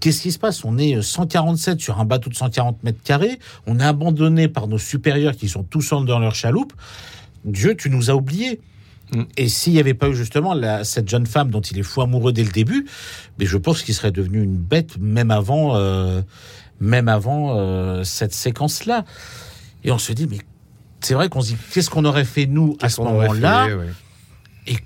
Qu'est-ce 0.00 0.20
qui 0.20 0.32
se 0.32 0.38
passe? 0.38 0.66
On 0.66 0.76
est 0.76 1.00
147 1.00 1.80
sur 1.80 1.98
un 1.98 2.04
bateau 2.04 2.28
de 2.28 2.34
140 2.34 2.82
mètres 2.82 3.02
carrés. 3.02 3.38
On 3.66 3.80
est 3.80 3.84
abandonné 3.84 4.48
par 4.48 4.68
nos 4.68 4.76
supérieurs 4.76 5.34
qui 5.34 5.48
sont 5.48 5.62
tous 5.62 5.80
seuls 5.80 6.04
dans 6.04 6.18
leur 6.18 6.34
chaloupe. 6.34 6.74
Dieu, 7.46 7.74
tu 7.74 7.88
nous 7.88 8.10
as 8.10 8.14
oubliés. 8.14 8.60
Mm. 9.14 9.24
Et 9.36 9.48
s'il 9.48 9.72
n'y 9.74 9.80
avait 9.80 9.94
pas 9.94 10.08
eu 10.08 10.14
justement 10.14 10.54
la- 10.54 10.84
cette 10.84 11.08
jeune 11.08 11.26
femme 11.26 11.50
dont 11.50 11.60
il 11.60 11.78
est 11.78 11.82
fou 11.82 12.02
amoureux 12.02 12.32
dès 12.32 12.44
le 12.44 12.50
début, 12.52 12.86
mais 13.38 13.46
je 13.46 13.56
pense 13.58 13.82
qu'il 13.82 13.94
serait 13.94 14.12
devenu 14.12 14.42
une 14.42 14.56
bête 14.56 14.98
même 14.98 15.30
avant, 15.30 15.76
euh, 15.76 16.22
même 16.80 17.08
avant 17.08 17.56
euh, 17.58 18.02
cette 18.04 18.34
séquence-là. 18.34 19.04
Et 19.84 19.90
on 19.92 19.98
se 19.98 20.12
dit, 20.12 20.26
mais 20.30 20.38
c'est 21.00 21.14
vrai 21.14 21.28
qu'on 21.28 21.40
se 21.42 21.48
dit, 21.48 21.56
qu'est-ce 21.72 21.90
qu'on 21.90 22.04
aurait 22.04 22.24
fait 22.24 22.46
nous 22.46 22.76
à 22.80 22.88
ce 22.88 23.00
moment-là? 23.22 23.66
Il 24.66 24.76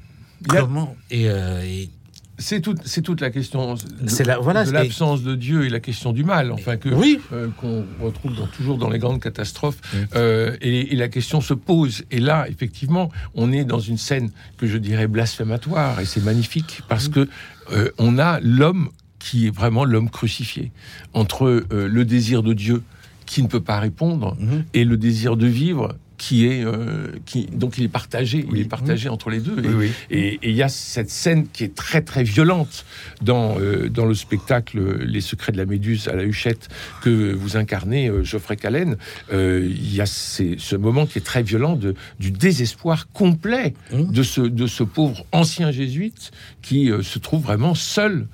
a- 0.50 0.60
Comment 0.60 0.96
et, 1.10 1.28
euh, 1.28 1.62
et 1.64 1.90
C'est 2.40 2.60
toute, 2.60 2.78
c'est 2.86 3.02
toute 3.02 3.20
la 3.20 3.30
question 3.30 3.74
de, 3.74 3.80
C'est 4.08 4.24
la- 4.24 4.38
voilà, 4.38 4.64
de 4.64 4.70
l'absence 4.70 5.22
de 5.24 5.34
Dieu 5.34 5.64
et 5.64 5.68
la 5.68 5.80
question 5.80 6.12
du 6.12 6.22
mal, 6.22 6.52
enfin 6.52 6.76
que 6.76 6.88
oui, 6.88 7.18
euh, 7.32 7.48
qu'on 7.60 7.84
retrouve 8.00 8.36
dans- 8.36 8.46
toujours 8.46 8.78
dans 8.78 8.88
les 8.90 9.00
grandes 9.00 9.20
catastrophes. 9.20 9.78
Euh, 10.14 10.56
et, 10.60 10.92
et 10.92 10.96
la 10.96 11.08
question 11.08 11.40
se 11.40 11.52
pose. 11.54 12.04
Et 12.12 12.20
là, 12.20 12.46
effectivement, 12.48 13.10
on 13.34 13.50
est 13.52 13.64
dans 13.64 13.80
une 13.80 13.98
scène 13.98 14.30
que 14.56 14.66
je 14.68 14.78
dirais 14.78 15.08
blasphématoire, 15.08 15.98
et 16.00 16.04
c'est 16.04 16.22
magnifique 16.22 16.82
parce 16.88 17.08
que 17.08 17.28
euh, 17.72 17.90
on 17.98 18.18
a 18.18 18.38
l'homme 18.40 18.90
qui 19.18 19.48
est 19.48 19.54
vraiment 19.54 19.84
l'homme 19.84 20.08
crucifié 20.08 20.70
entre 21.14 21.46
euh, 21.72 21.88
le 21.88 22.04
désir 22.04 22.44
de 22.44 22.52
Dieu 22.52 22.82
qui 23.26 23.42
ne 23.42 23.48
peut 23.48 23.60
pas 23.60 23.80
répondre 23.80 24.36
Mhm. 24.38 24.64
et 24.74 24.84
le 24.84 24.96
désir 24.96 25.36
de 25.36 25.46
vivre 25.46 25.96
qui 26.18 26.46
est 26.46 26.64
euh, 26.64 27.08
qui 27.26 27.46
donc 27.46 27.78
il 27.78 27.84
est 27.84 27.88
partagé, 27.88 28.44
il 28.52 28.58
est 28.60 28.64
partagé 28.68 29.08
entre 29.08 29.30
les 29.30 29.40
deux. 29.40 29.56
Et- 29.64 29.68
Oui, 29.68 29.74
oui. 29.78 29.90
et 30.10 30.34
et 30.42 30.50
il 30.50 30.56
y 30.56 30.62
a 30.62 30.68
cette 30.68 31.08
scène 31.10 31.46
qui 31.52 31.64
est 31.64 31.74
très 31.74 32.02
très 32.02 32.24
violente 32.24 32.84
dans, 33.22 33.58
euh, 33.58 33.88
dans 33.88 34.04
le 34.04 34.14
spectacle 34.14 34.78
euh, 34.78 34.98
Les 35.06 35.20
secrets 35.22 35.52
de 35.52 35.56
la 35.56 35.64
Méduse 35.64 36.08
à 36.08 36.14
la 36.16 36.24
Huchette 36.24 36.68
que 37.02 37.32
vous 37.32 37.56
incarnez, 37.56 38.08
euh, 38.08 38.22
Geoffrey 38.24 38.56
Callen. 38.56 38.96
Il 39.32 39.94
y 39.94 40.00
a 40.00 40.06
ces- 40.06 40.56
ce 40.58 40.76
moment 40.76 41.06
qui 41.06 41.18
est 41.18 41.22
très 41.24 41.42
violent 41.42 41.76
de, 41.76 41.94
du 42.20 42.30
désespoir 42.30 43.08
complet 43.12 43.74
Mhm. 43.92 44.10
de, 44.12 44.22
ce, 44.22 44.40
de 44.40 44.66
ce 44.66 44.82
pauvre 44.82 45.24
ancien 45.32 45.70
jésuite 45.70 46.32
qui 46.62 46.90
se 47.02 47.18
trouve 47.18 47.42
vraiment 47.44 47.74
seul, 47.74 48.26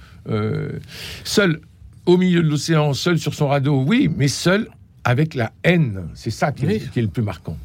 seul 1.25 1.61
au 2.07 2.17
milieu 2.17 2.43
de 2.43 2.49
l'océan, 2.49 2.93
seul 2.95 3.19
sur 3.19 3.35
son 3.35 3.49
radeau, 3.49 3.83
oui, 3.87 4.11
mais 4.17 4.29
seul 4.29 4.69
avec 5.05 5.35
la 5.35 5.53
haine. 5.65 6.05
C'est 6.15 6.31
ça 6.31 6.53
qui 6.53 6.65
est, 6.65 6.69
Oui. 6.69 6.83
qui 6.93 6.99
est 6.99 7.03
le 7.03 7.09
plus 7.09 7.23
marquant. 7.23 7.57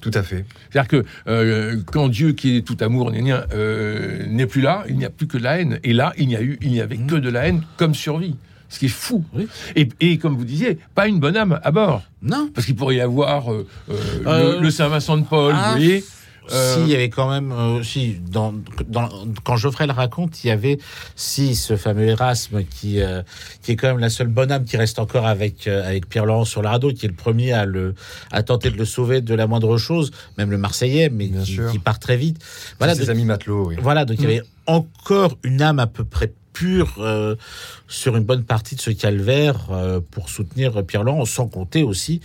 Tout 0.00 0.10
à 0.14 0.22
fait. 0.22 0.44
C'est-à-dire 0.70 0.88
que 0.88 1.04
euh, 1.28 1.76
quand 1.86 2.08
Dieu, 2.08 2.32
qui 2.32 2.56
est 2.58 2.62
tout 2.62 2.76
amour, 2.80 3.12
euh, 3.14 4.26
n'est 4.28 4.46
plus 4.46 4.60
là, 4.60 4.84
il 4.88 4.96
n'y 4.96 5.04
a 5.04 5.10
plus 5.10 5.26
que 5.26 5.38
de 5.38 5.42
la 5.42 5.60
haine. 5.60 5.78
Et 5.84 5.92
là, 5.92 6.12
il 6.18 6.28
n'y 6.28 6.36
a 6.36 6.42
eu, 6.42 6.58
il 6.62 6.70
n'y 6.70 6.80
avait 6.80 6.98
que 6.98 7.16
de 7.16 7.28
la 7.28 7.46
haine 7.48 7.62
comme 7.76 7.94
survie. 7.94 8.36
Ce 8.70 8.78
qui 8.78 8.84
est 8.86 8.88
fou. 8.90 9.24
Oui. 9.32 9.48
Et, 9.76 9.88
et 10.00 10.18
comme 10.18 10.36
vous 10.36 10.44
disiez, 10.44 10.78
pas 10.94 11.08
une 11.08 11.20
bonne 11.20 11.36
âme 11.38 11.58
à 11.62 11.70
bord. 11.70 12.02
non. 12.22 12.50
Parce 12.54 12.66
qu'il 12.66 12.76
pourrait 12.76 12.96
y 12.96 13.00
avoir 13.00 13.50
euh, 13.50 13.66
euh, 13.90 13.94
Euh, 14.26 14.56
le, 14.56 14.62
le 14.64 14.70
Saint-Vincent 14.70 15.16
de 15.16 15.24
Paul, 15.24 15.54
ah, 15.56 15.70
vous 15.72 15.76
voyez. 15.78 16.04
Euh, 16.52 16.74
Si, 16.74 16.80
il 16.82 16.88
y 16.88 16.94
avait 16.94 17.10
quand 17.10 17.28
même, 17.30 17.52
euh, 17.52 17.82
si, 17.82 18.16
dans, 18.30 18.54
dans, 18.88 19.08
quand 19.44 19.56
Geoffrey 19.56 19.86
le 19.86 19.92
raconte, 19.92 20.42
il 20.44 20.48
y 20.48 20.50
avait, 20.50 20.78
si, 21.16 21.54
ce 21.56 21.76
fameux 21.76 22.06
Erasme 22.06 22.64
qui, 22.64 23.00
euh, 23.00 23.22
qui 23.62 23.72
est 23.72 23.76
quand 23.76 23.88
même 23.88 23.98
la 23.98 24.10
seule 24.10 24.28
bonne 24.28 24.50
âme 24.52 24.64
qui 24.64 24.76
reste 24.76 24.98
encore 24.98 25.26
avec, 25.26 25.66
euh, 25.66 25.86
avec 25.88 26.08
Pierre-Laurent 26.08 26.44
sur 26.44 26.62
le 26.62 26.68
radeau, 26.68 26.92
qui 26.92 27.06
est 27.06 27.08
le 27.08 27.14
premier 27.14 27.52
à, 27.52 27.64
le, 27.66 27.94
à 28.32 28.42
tenter 28.42 28.70
de 28.70 28.76
le 28.76 28.84
sauver 28.84 29.20
de 29.20 29.34
la 29.34 29.46
moindre 29.46 29.76
chose, 29.78 30.10
même 30.38 30.50
le 30.50 30.58
Marseillais, 30.58 31.10
mais 31.10 31.28
qui, 31.28 31.78
part 31.78 31.98
très 31.98 32.16
vite. 32.16 32.38
Voilà, 32.78 32.92
Voilà, 32.92 32.94
ses 32.94 33.00
donc, 33.00 33.10
amis 33.10 33.24
matelots, 33.24 33.66
oui. 33.68 33.76
voilà, 33.80 34.04
donc 34.04 34.16
il 34.18 34.24
y 34.24 34.26
Mm. 34.26 34.30
avait 34.30 34.42
encore 34.66 35.38
une 35.44 35.62
âme 35.62 35.78
à 35.78 35.86
peu 35.86 36.04
près 36.04 36.32
pure 36.58 36.96
euh, 36.98 37.36
sur 37.86 38.16
une 38.16 38.24
bonne 38.24 38.42
partie 38.42 38.74
de 38.74 38.80
ce 38.80 38.90
calvaire 38.90 39.68
euh, 39.70 40.00
pour 40.00 40.28
soutenir 40.28 40.84
Pierre-Laurent, 40.84 41.24
sans 41.24 41.46
compter 41.46 41.84
aussi 41.84 42.20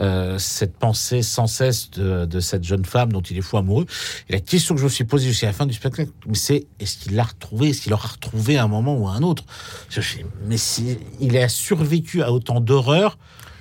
euh, 0.00 0.38
cette 0.38 0.76
pensée 0.76 1.22
sans 1.22 1.46
cesse 1.46 1.90
de, 1.92 2.26
de 2.26 2.40
cette 2.40 2.64
jeune 2.64 2.84
femme 2.84 3.10
dont 3.10 3.22
il 3.22 3.38
est 3.38 3.40
fou 3.40 3.56
amoureux. 3.56 3.86
Et 4.28 4.34
la 4.34 4.40
question 4.40 4.74
que 4.74 4.80
je 4.80 4.84
me 4.84 4.90
suis 4.90 5.04
posée 5.04 5.28
jusqu'à 5.28 5.46
la 5.46 5.54
fin 5.54 5.64
du 5.64 5.72
spectacle, 5.72 6.10
c'est 6.34 6.66
est-ce 6.80 6.98
qu'il 6.98 7.16
l'a 7.16 7.22
retrouvé, 7.22 7.70
est-ce 7.70 7.80
qu'il 7.80 7.90
l'aura 7.90 8.08
retrouvé 8.08 8.58
à 8.58 8.64
un 8.64 8.68
moment 8.68 8.94
ou 8.94 9.08
à 9.08 9.12
un 9.12 9.22
autre? 9.22 9.44
Je 9.88 10.02
Mais 10.46 10.58
si, 10.58 10.98
il 11.18 11.38
a 11.38 11.48
survécu 11.48 12.22
à 12.22 12.30
autant 12.30 12.60
d'horreurs 12.60 13.16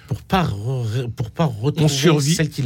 pour 0.08 0.22
pas 0.22 0.48
pour 1.16 1.32
pas 1.32 1.46
retrouver 1.46 1.90
survit. 1.90 2.34
celle 2.34 2.50
qui, 2.50 2.64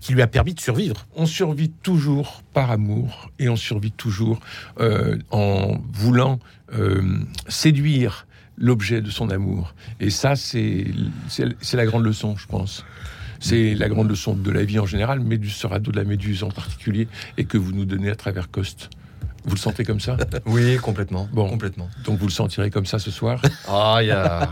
qui 0.00 0.12
lui 0.12 0.22
a 0.22 0.26
permis 0.26 0.54
de 0.54 0.60
survivre. 0.60 1.06
on 1.16 1.26
survit 1.26 1.70
toujours 1.70 2.42
par 2.52 2.70
amour 2.70 3.30
et 3.38 3.48
on 3.48 3.56
survit 3.56 3.92
toujours 3.92 4.38
euh, 4.78 5.18
en 5.30 5.78
voulant 5.92 6.38
séduire 7.48 8.26
l'objet 8.58 9.00
de 9.00 9.10
son 9.10 9.30
amour. 9.30 9.74
Et 10.00 10.10
ça, 10.10 10.36
c'est 10.36 10.84
la 11.72 11.86
grande 11.86 12.04
leçon, 12.04 12.36
je 12.36 12.46
pense. 12.46 12.84
C'est 13.40 13.74
la 13.74 13.88
grande 13.88 14.08
leçon 14.08 14.34
de 14.34 14.50
la 14.50 14.62
vie 14.62 14.78
en 14.78 14.86
général, 14.86 15.20
mais 15.20 15.36
du 15.36 15.50
Serrado 15.50 15.90
de 15.90 15.96
la 15.96 16.04
Méduse 16.04 16.44
en 16.44 16.50
particulier, 16.50 17.08
et 17.38 17.44
que 17.44 17.58
vous 17.58 17.72
nous 17.72 17.84
donnez 17.84 18.10
à 18.10 18.14
travers 18.14 18.50
Coste. 18.50 18.88
Vous 19.44 19.54
le 19.54 19.60
sentez 19.60 19.84
comme 19.84 20.00
ça 20.00 20.16
Oui, 20.46 20.76
complètement. 20.76 21.28
Bon. 21.32 21.48
Complètement. 21.48 21.88
Donc 22.04 22.18
vous 22.18 22.26
le 22.26 22.32
sentirez 22.32 22.70
comme 22.70 22.86
ça 22.86 22.98
ce 22.98 23.10
soir. 23.10 23.40
Ah, 23.68 23.98
il 24.00 24.08
y 24.08 24.10
a. 24.10 24.50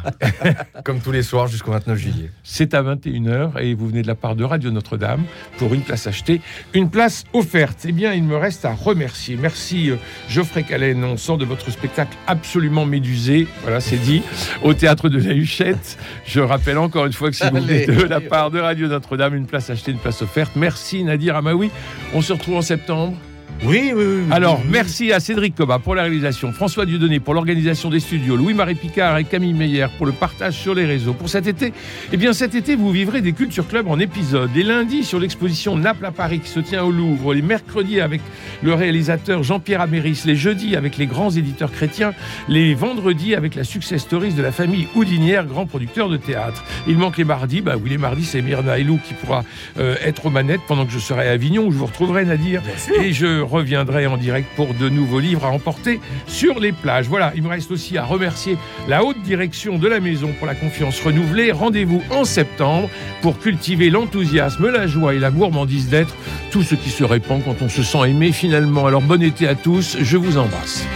Comme 0.85 1.01
tous 1.01 1.13
les 1.13 1.23
soirs 1.23 1.47
jusqu'au 1.47 1.71
29 1.71 1.99
juillet. 1.99 2.31
C'est 2.43 2.75
à 2.75 2.83
21h 2.83 3.59
et 3.61 3.75
vous 3.75 3.89
venez 3.89 4.03
de 4.03 4.07
la 4.07 4.15
part 4.15 4.35
de 4.37 4.45
Radio 4.45 4.71
Notre-Dame 4.71 5.23
pour 5.59 5.75
une 5.75 5.83
place 5.83 6.07
achetée, 6.07 6.41
une 6.75 6.91
place 6.91 7.25
offerte. 7.33 7.85
Eh 7.85 7.93
bien, 7.93 8.13
il 8.13 8.25
me 8.25 8.37
reste 8.37 8.65
à 8.65 8.73
remercier. 8.75 9.37
Merci 9.37 9.91
euh, 9.91 9.97
Geoffrey 10.29 10.65
Callen. 10.65 11.03
On 11.05 11.17
sort 11.17 11.39
de 11.39 11.45
votre 11.45 11.71
spectacle 11.71 12.17
absolument 12.27 12.87
médusé. 12.87 13.47
Voilà, 13.63 13.81
c'est 13.81 13.97
dit. 13.97 14.23
Au 14.63 14.75
théâtre 14.75 15.09
de 15.09 15.19
la 15.19 15.35
Huchette. 15.35 15.99
Je 16.27 16.41
rappelle 16.41 16.79
encore 16.79 17.07
une 17.07 17.13
fois 17.13 17.31
que 17.31 17.37
si 17.37 17.45
vous 17.49 17.57
venez 17.57 17.87
de 17.87 18.03
la 18.03 18.21
part 18.21 18.51
de 18.51 18.59
Radio 18.59 18.89
Notre-Dame, 18.89 19.35
une 19.35 19.47
place 19.47 19.71
achetée, 19.71 19.93
une 19.93 19.99
place 19.99 20.23
offerte. 20.23 20.57
Merci 20.57 21.05
Nadir 21.05 21.37
Amaoui. 21.37 21.71
On 22.15 22.21
se 22.23 22.33
retrouve 22.33 22.57
en 22.57 22.63
septembre. 22.63 23.17
Oui, 23.63 23.93
oui, 23.95 24.05
oui. 24.05 24.23
Alors, 24.31 24.63
merci 24.67 25.13
à 25.13 25.21
Cédric 25.21 25.55
Coba 25.55 25.79
pour 25.79 25.95
la 25.95 26.03
réalisation, 26.03 26.51
François 26.51 26.87
Dieudonné 26.87 27.21
pour 27.21 27.35
l'organisation 27.35 27.91
des 27.91 28.01
studios, 28.01 28.35
Louis-Marie 28.35 28.75
Picard 28.75 29.19
et 29.19 29.25
Camille 29.25 29.53
Meyer 29.53 29.87
pour 29.99 30.07
le 30.07 30.13
partage 30.13 30.55
sur 30.55 30.75
les 30.75 30.87
réseaux. 30.87 31.13
Pour 31.13 31.29
cet 31.29 31.47
été, 31.47 31.75
eh 32.11 32.17
bien 32.17 32.33
cet 32.33 32.55
été, 32.55 32.75
vous 32.75 32.91
vivrez 32.91 33.21
des 33.21 33.35
Culture 33.35 33.69
Club 33.69 33.87
en 33.89 33.99
épisode. 33.99 34.49
Les 34.55 34.63
lundis 34.63 35.05
sur 35.05 35.21
l'exposition 35.21 35.77
Naples 35.77 36.07
à 36.07 36.11
Paris 36.11 36.41
qui 36.41 36.49
se 36.49 36.61
tient 36.61 36.83
au 36.83 36.91
Louvre, 36.91 37.35
les 37.35 37.43
mercredis 37.43 38.01
avec 38.01 38.23
le 38.63 38.73
réalisateur 38.73 39.43
Jean-Pierre 39.43 39.83
Améris, 39.83 40.23
les 40.25 40.37
jeudis 40.37 40.75
avec 40.75 40.97
les 40.97 41.07
grands 41.07 41.31
éditeurs 41.31 41.71
chrétiens, 41.71 42.15
les 42.49 42.75
vendredis 42.75 43.35
avec 43.35 43.55
la 43.55 43.65
success 43.65 44.01
stories 44.01 44.33
de 44.33 44.43
la 44.43 44.53
famille 44.53 44.89
Houdinière, 44.95 45.45
grand 45.45 45.67
producteur 45.67 46.09
de 46.09 46.17
théâtre. 46.17 46.65
Il 46.89 46.97
manque 46.97 47.19
les 47.19 47.25
mardis, 47.25 47.61
bah 47.61 47.75
oui, 47.77 47.91
les 47.91 47.99
mardis, 47.99 48.25
c'est 48.25 48.41
Myrna 48.41 48.79
Elou 48.79 48.99
qui 49.07 49.13
pourra 49.13 49.45
euh, 49.79 49.97
être 50.03 50.25
aux 50.27 50.31
manettes 50.31 50.63
pendant 50.67 50.87
que 50.87 50.93
je 50.93 50.99
serai 50.99 51.29
à 51.29 51.33
Avignon 51.33 51.67
où 51.67 51.73
je 51.73 51.77
vous 51.77 51.87
retrouverai 51.87 52.25
Nadir. 52.25 52.63
Et 53.03 53.13
je 53.13 53.50
reviendrai 53.51 54.07
en 54.07 54.17
direct 54.17 54.49
pour 54.57 54.75
de 54.75 54.89
nouveaux 54.89 55.21
livres 55.21 55.45
à 55.45 55.51
emporter 55.51 56.01
sur 56.27 56.61
les 56.61 56.73
plages. 56.73 57.09
Voilà, 57.09 57.33
il 57.35 57.43
me 57.43 57.49
reste 57.49 57.71
aussi 57.71 57.99
à 57.99 58.05
remercier 58.05 58.57
la 58.89 59.05
haute 59.05 59.21
direction 59.23 59.79
de 59.79 59.89
la 59.89 60.01
maison 60.01 60.31
pour 60.39 60.47
la 60.47 60.55
confiance 60.55 61.01
renouvelée. 61.01 61.53
Rendez-vous 61.53 62.03
en 62.11 62.25
septembre 62.25 62.89
pour 63.23 63.39
cultiver 63.39 63.91
l'enthousiasme, 63.91 64.69
la 64.69 64.87
joie 64.87 65.15
et 65.15 65.19
la 65.19 65.31
gourmandise 65.31 65.89
d'être, 65.89 66.15
tout 66.51 66.63
ce 66.63 66.75
qui 66.75 66.91
se 66.91 67.05
répand 67.05 67.43
quand 67.45 67.63
on 67.63 67.69
se 67.69 67.83
sent 67.83 68.09
aimé 68.09 68.33
finalement. 68.33 68.87
Alors 68.87 69.03
bon 69.03 69.23
été 69.23 69.47
à 69.47 69.55
tous, 69.55 69.97
je 70.01 70.17
vous 70.17 70.39
embrasse. 70.39 70.87